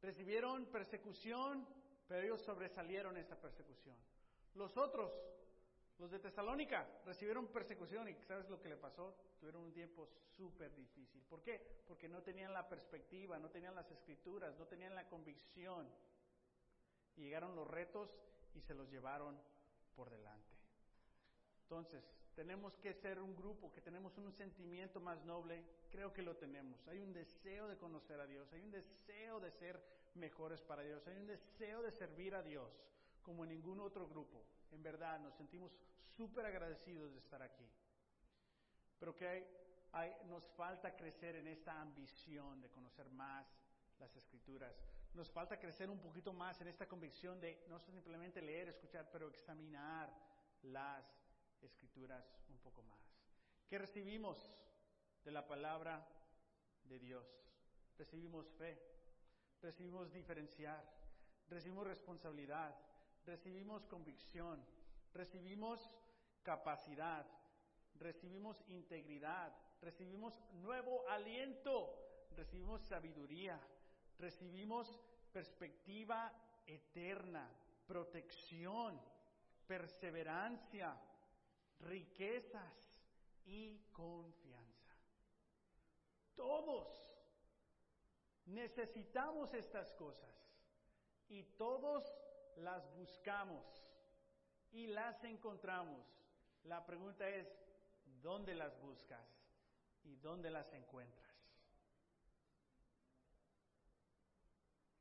recibieron 0.00 0.66
persecución, 0.66 1.66
pero 2.06 2.22
ellos 2.22 2.42
sobresalieron 2.42 3.16
esta 3.16 3.36
persecución. 3.36 3.96
Los 4.56 4.74
otros, 4.78 5.12
los 5.98 6.10
de 6.10 6.18
Tesalónica, 6.18 6.88
recibieron 7.04 7.46
persecución 7.48 8.08
y 8.08 8.14
¿sabes 8.24 8.48
lo 8.48 8.58
que 8.58 8.70
le 8.70 8.76
pasó? 8.76 9.14
Tuvieron 9.38 9.64
un 9.64 9.72
tiempo 9.72 10.08
súper 10.34 10.74
difícil. 10.74 11.22
¿Por 11.28 11.42
qué? 11.42 11.60
Porque 11.86 12.08
no 12.08 12.22
tenían 12.22 12.54
la 12.54 12.66
perspectiva, 12.66 13.38
no 13.38 13.50
tenían 13.50 13.74
las 13.74 13.90
escrituras, 13.90 14.58
no 14.58 14.64
tenían 14.64 14.94
la 14.94 15.06
convicción. 15.08 15.86
Llegaron 17.16 17.54
los 17.54 17.68
retos 17.68 18.10
y 18.54 18.62
se 18.62 18.74
los 18.74 18.90
llevaron 18.90 19.38
por 19.94 20.08
delante. 20.08 20.56
Entonces, 21.64 22.02
tenemos 22.34 22.78
que 22.78 22.94
ser 22.94 23.20
un 23.20 23.36
grupo, 23.36 23.72
que 23.72 23.82
tenemos 23.82 24.16
un 24.16 24.32
sentimiento 24.32 25.00
más 25.00 25.22
noble, 25.24 25.64
creo 25.90 26.14
que 26.14 26.22
lo 26.22 26.36
tenemos. 26.36 26.86
Hay 26.88 27.00
un 27.00 27.12
deseo 27.12 27.68
de 27.68 27.76
conocer 27.76 28.20
a 28.20 28.26
Dios, 28.26 28.50
hay 28.54 28.62
un 28.62 28.70
deseo 28.70 29.38
de 29.40 29.50
ser 29.50 29.82
mejores 30.14 30.62
para 30.62 30.82
Dios, 30.82 31.06
hay 31.06 31.16
un 31.16 31.26
deseo 31.26 31.82
de 31.82 31.90
servir 31.90 32.34
a 32.34 32.42
Dios 32.42 32.70
como 33.26 33.42
en 33.42 33.50
ningún 33.50 33.80
otro 33.80 34.06
grupo. 34.06 34.46
En 34.70 34.84
verdad, 34.84 35.18
nos 35.18 35.34
sentimos 35.34 35.76
súper 36.16 36.46
agradecidos 36.46 37.12
de 37.12 37.18
estar 37.18 37.42
aquí. 37.42 37.68
Pero 39.00 39.16
que 39.16 39.26
hay, 39.92 40.16
nos 40.28 40.46
falta 40.50 40.94
crecer 40.94 41.34
en 41.34 41.48
esta 41.48 41.80
ambición 41.80 42.60
de 42.60 42.70
conocer 42.70 43.10
más 43.10 43.44
las 43.98 44.14
escrituras. 44.14 44.80
Nos 45.12 45.28
falta 45.28 45.58
crecer 45.58 45.90
un 45.90 45.98
poquito 45.98 46.32
más 46.32 46.60
en 46.60 46.68
esta 46.68 46.86
convicción 46.86 47.40
de 47.40 47.64
no 47.68 47.80
simplemente 47.80 48.40
leer, 48.40 48.68
escuchar, 48.68 49.10
pero 49.10 49.28
examinar 49.28 50.08
las 50.62 51.04
escrituras 51.62 52.24
un 52.48 52.58
poco 52.58 52.82
más. 52.84 53.00
¿Qué 53.66 53.76
recibimos 53.76 54.54
de 55.24 55.32
la 55.32 55.44
palabra 55.48 56.06
de 56.84 57.00
Dios? 57.00 57.26
Recibimos 57.98 58.46
fe, 58.52 58.80
recibimos 59.62 60.12
diferenciar, 60.12 60.84
recibimos 61.48 61.86
responsabilidad, 61.86 62.76
recibimos 63.26 63.84
convicción, 63.86 64.64
recibimos 65.12 65.90
capacidad, 66.42 67.26
recibimos 67.96 68.62
integridad, 68.68 69.52
recibimos 69.82 70.40
nuevo 70.52 71.06
aliento, 71.08 71.98
recibimos 72.36 72.82
sabiduría, 72.82 73.60
recibimos 74.18 75.00
perspectiva 75.32 76.32
eterna, 76.66 77.50
protección, 77.86 79.00
perseverancia, 79.66 80.96
riquezas 81.80 83.02
y 83.44 83.80
confianza. 83.92 84.94
Todos 86.36 86.86
necesitamos 88.46 89.52
estas 89.54 89.92
cosas 89.94 90.36
y 91.28 91.42
todos 91.42 92.14
las 92.56 92.88
buscamos 92.94 93.64
y 94.72 94.86
las 94.86 95.22
encontramos. 95.24 96.06
La 96.64 96.84
pregunta 96.84 97.28
es, 97.28 97.46
¿dónde 98.22 98.54
las 98.54 98.78
buscas 98.80 99.26
y 100.04 100.16
dónde 100.16 100.50
las 100.50 100.72
encuentras? 100.72 101.26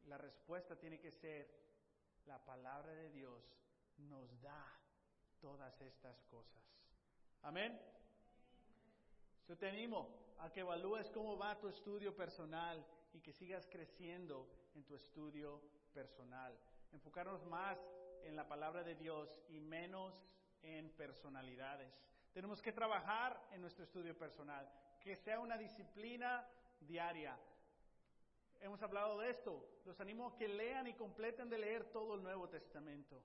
La 0.06 0.18
respuesta 0.18 0.76
tiene 0.76 1.00
que 1.00 1.12
ser, 1.12 1.50
la 2.26 2.44
palabra 2.44 2.94
de 2.94 3.10
Dios 3.10 3.44
nos 3.98 4.42
da 4.42 4.66
todas 5.40 5.80
estas 5.82 6.22
cosas. 6.26 6.64
Amén. 7.42 7.80
Yo 9.48 9.58
te 9.58 9.68
animo 9.68 10.10
a 10.40 10.52
que 10.52 10.62
evalúes 10.62 11.10
cómo 11.12 11.38
va 11.38 11.60
tu 11.60 11.68
estudio 11.68 12.16
personal 12.16 12.86
y 13.14 13.22
que 13.22 13.34
sigas 13.34 13.68
creciendo 13.68 14.48
en 14.76 14.84
tu 14.84 14.96
estudio 14.96 15.62
personal. 15.94 16.58
Enfocarnos 16.96 17.46
más 17.48 17.78
en 18.24 18.38
la 18.38 18.48
palabra 18.48 18.82
de 18.82 18.96
Dios 18.96 19.42
y 19.50 19.60
menos 19.60 20.24
en 20.64 20.90
personalidades. 20.92 21.94
Tenemos 22.32 22.62
que 22.62 22.72
trabajar 22.72 23.38
en 23.52 23.60
nuestro 23.60 23.84
estudio 23.84 24.18
personal, 24.18 24.66
que 25.02 25.18
sea 25.18 25.42
una 25.42 25.58
disciplina 25.58 26.48
diaria. 26.80 27.38
Hemos 28.62 28.82
hablado 28.82 29.20
de 29.20 29.30
esto. 29.30 29.82
Los 29.84 30.00
animo 30.00 30.28
a 30.28 30.38
que 30.38 30.48
lean 30.48 30.88
y 30.88 30.94
completen 30.94 31.50
de 31.50 31.58
leer 31.58 31.84
todo 31.92 32.16
el 32.16 32.24
Nuevo 32.24 32.48
Testamento. 32.48 33.22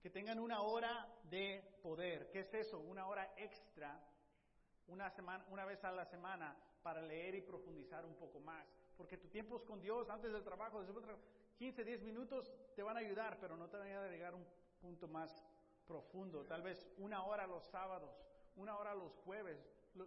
Que 0.00 0.08
tengan 0.08 0.38
una 0.38 0.62
hora 0.62 1.12
de 1.24 1.80
poder. 1.82 2.30
¿Qué 2.30 2.40
es 2.40 2.54
eso? 2.54 2.78
Una 2.78 3.08
hora 3.08 3.34
extra, 3.36 4.00
una, 4.86 5.10
semana, 5.10 5.44
una 5.50 5.64
vez 5.64 5.82
a 5.82 5.90
la 5.90 6.04
semana, 6.04 6.56
para 6.84 7.02
leer 7.02 7.34
y 7.34 7.40
profundizar 7.40 8.06
un 8.06 8.14
poco 8.14 8.38
más. 8.38 8.64
Porque 8.96 9.18
tu 9.18 9.26
tiempo 9.26 9.56
es 9.56 9.64
con 9.64 9.80
Dios, 9.80 10.08
antes 10.08 10.32
del 10.32 10.44
trabajo, 10.44 10.78
después 10.78 11.04
del 11.04 11.06
trabajo, 11.06 11.38
15, 11.58 11.84
10 11.84 12.02
minutos 12.02 12.52
te 12.76 12.82
van 12.84 12.96
a 12.96 13.00
ayudar, 13.00 13.36
pero 13.40 13.56
no 13.56 13.68
te 13.68 13.76
van 13.76 13.88
a 13.88 14.08
llegar 14.08 14.32
a 14.32 14.36
un 14.36 14.46
punto 14.80 15.08
más 15.08 15.44
profundo. 15.86 16.44
Tal 16.44 16.62
vez 16.62 16.88
una 16.98 17.24
hora 17.24 17.48
los 17.48 17.64
sábados, 17.66 18.14
una 18.56 18.78
hora 18.78 18.94
los 18.94 19.12
jueves, 19.24 19.58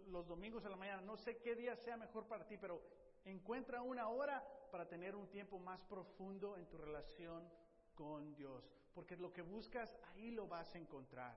los 0.08 0.26
domingos 0.26 0.64
en 0.64 0.70
la 0.70 0.78
mañana. 0.78 1.02
No 1.02 1.18
sé 1.18 1.36
qué 1.42 1.54
día 1.54 1.76
sea 1.76 1.98
mejor 1.98 2.26
para 2.26 2.46
ti, 2.46 2.56
pero 2.56 2.80
encuentra 3.24 3.82
una 3.82 4.08
hora 4.08 4.42
para 4.70 4.88
tener 4.88 5.14
un 5.14 5.28
tiempo 5.28 5.58
más 5.58 5.82
profundo 5.84 6.56
en 6.56 6.66
tu 6.68 6.78
relación 6.78 7.46
con 7.94 8.34
Dios. 8.34 8.64
Porque 8.94 9.16
lo 9.16 9.30
que 9.30 9.42
buscas, 9.42 9.94
ahí 10.14 10.30
lo 10.30 10.46
vas 10.46 10.74
a 10.74 10.78
encontrar. 10.78 11.36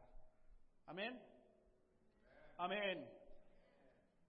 Amén. 0.86 1.22
Amén. 2.58 3.06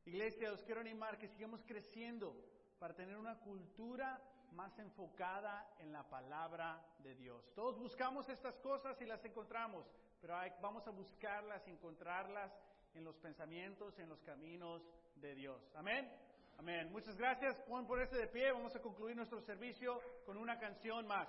Iglesia, 0.05 0.53
os 0.53 0.65
quiero 0.65 0.81
animar 0.81 1.17
que 1.17 1.29
sigamos 1.29 1.63
creciendo 1.65 2.35
para 2.81 2.95
tener 2.95 3.17
una 3.17 3.39
cultura 3.39 4.21
más 4.53 4.79
enfocada 4.79 5.69
en 5.79 5.93
la 5.93 6.03
palabra 6.05 6.83
de 7.01 7.15
Dios. 7.15 7.45
Todos 7.55 7.79
buscamos 7.79 8.29
estas 8.29 8.59
cosas 8.59 9.01
y 9.01 9.07
las 9.07 9.25
encontramos, 9.25 9.87
pero 10.21 10.35
vamos 10.61 10.87
a 10.87 10.91
buscarlas 10.91 11.67
y 11.67 11.71
encontrarlas 11.71 12.53
en 12.95 13.05
los 13.05 13.17
pensamientos, 13.19 13.99
en 13.99 14.09
los 14.09 14.23
caminos 14.23 14.83
de 15.17 15.35
Dios. 15.35 15.61
Amén. 15.75 16.11
Amén. 16.59 16.91
Muchas 16.91 17.17
gracias. 17.17 17.61
Pueden 17.63 17.87
ponerse 17.87 18.17
de 18.17 18.29
pie. 18.29 18.51
Vamos 18.53 18.75
a 18.75 18.81
concluir 18.81 19.15
nuestro 19.15 19.41
servicio 19.43 20.01
con 20.25 20.39
una 20.39 20.59
canción 20.59 21.07
más. 21.07 21.29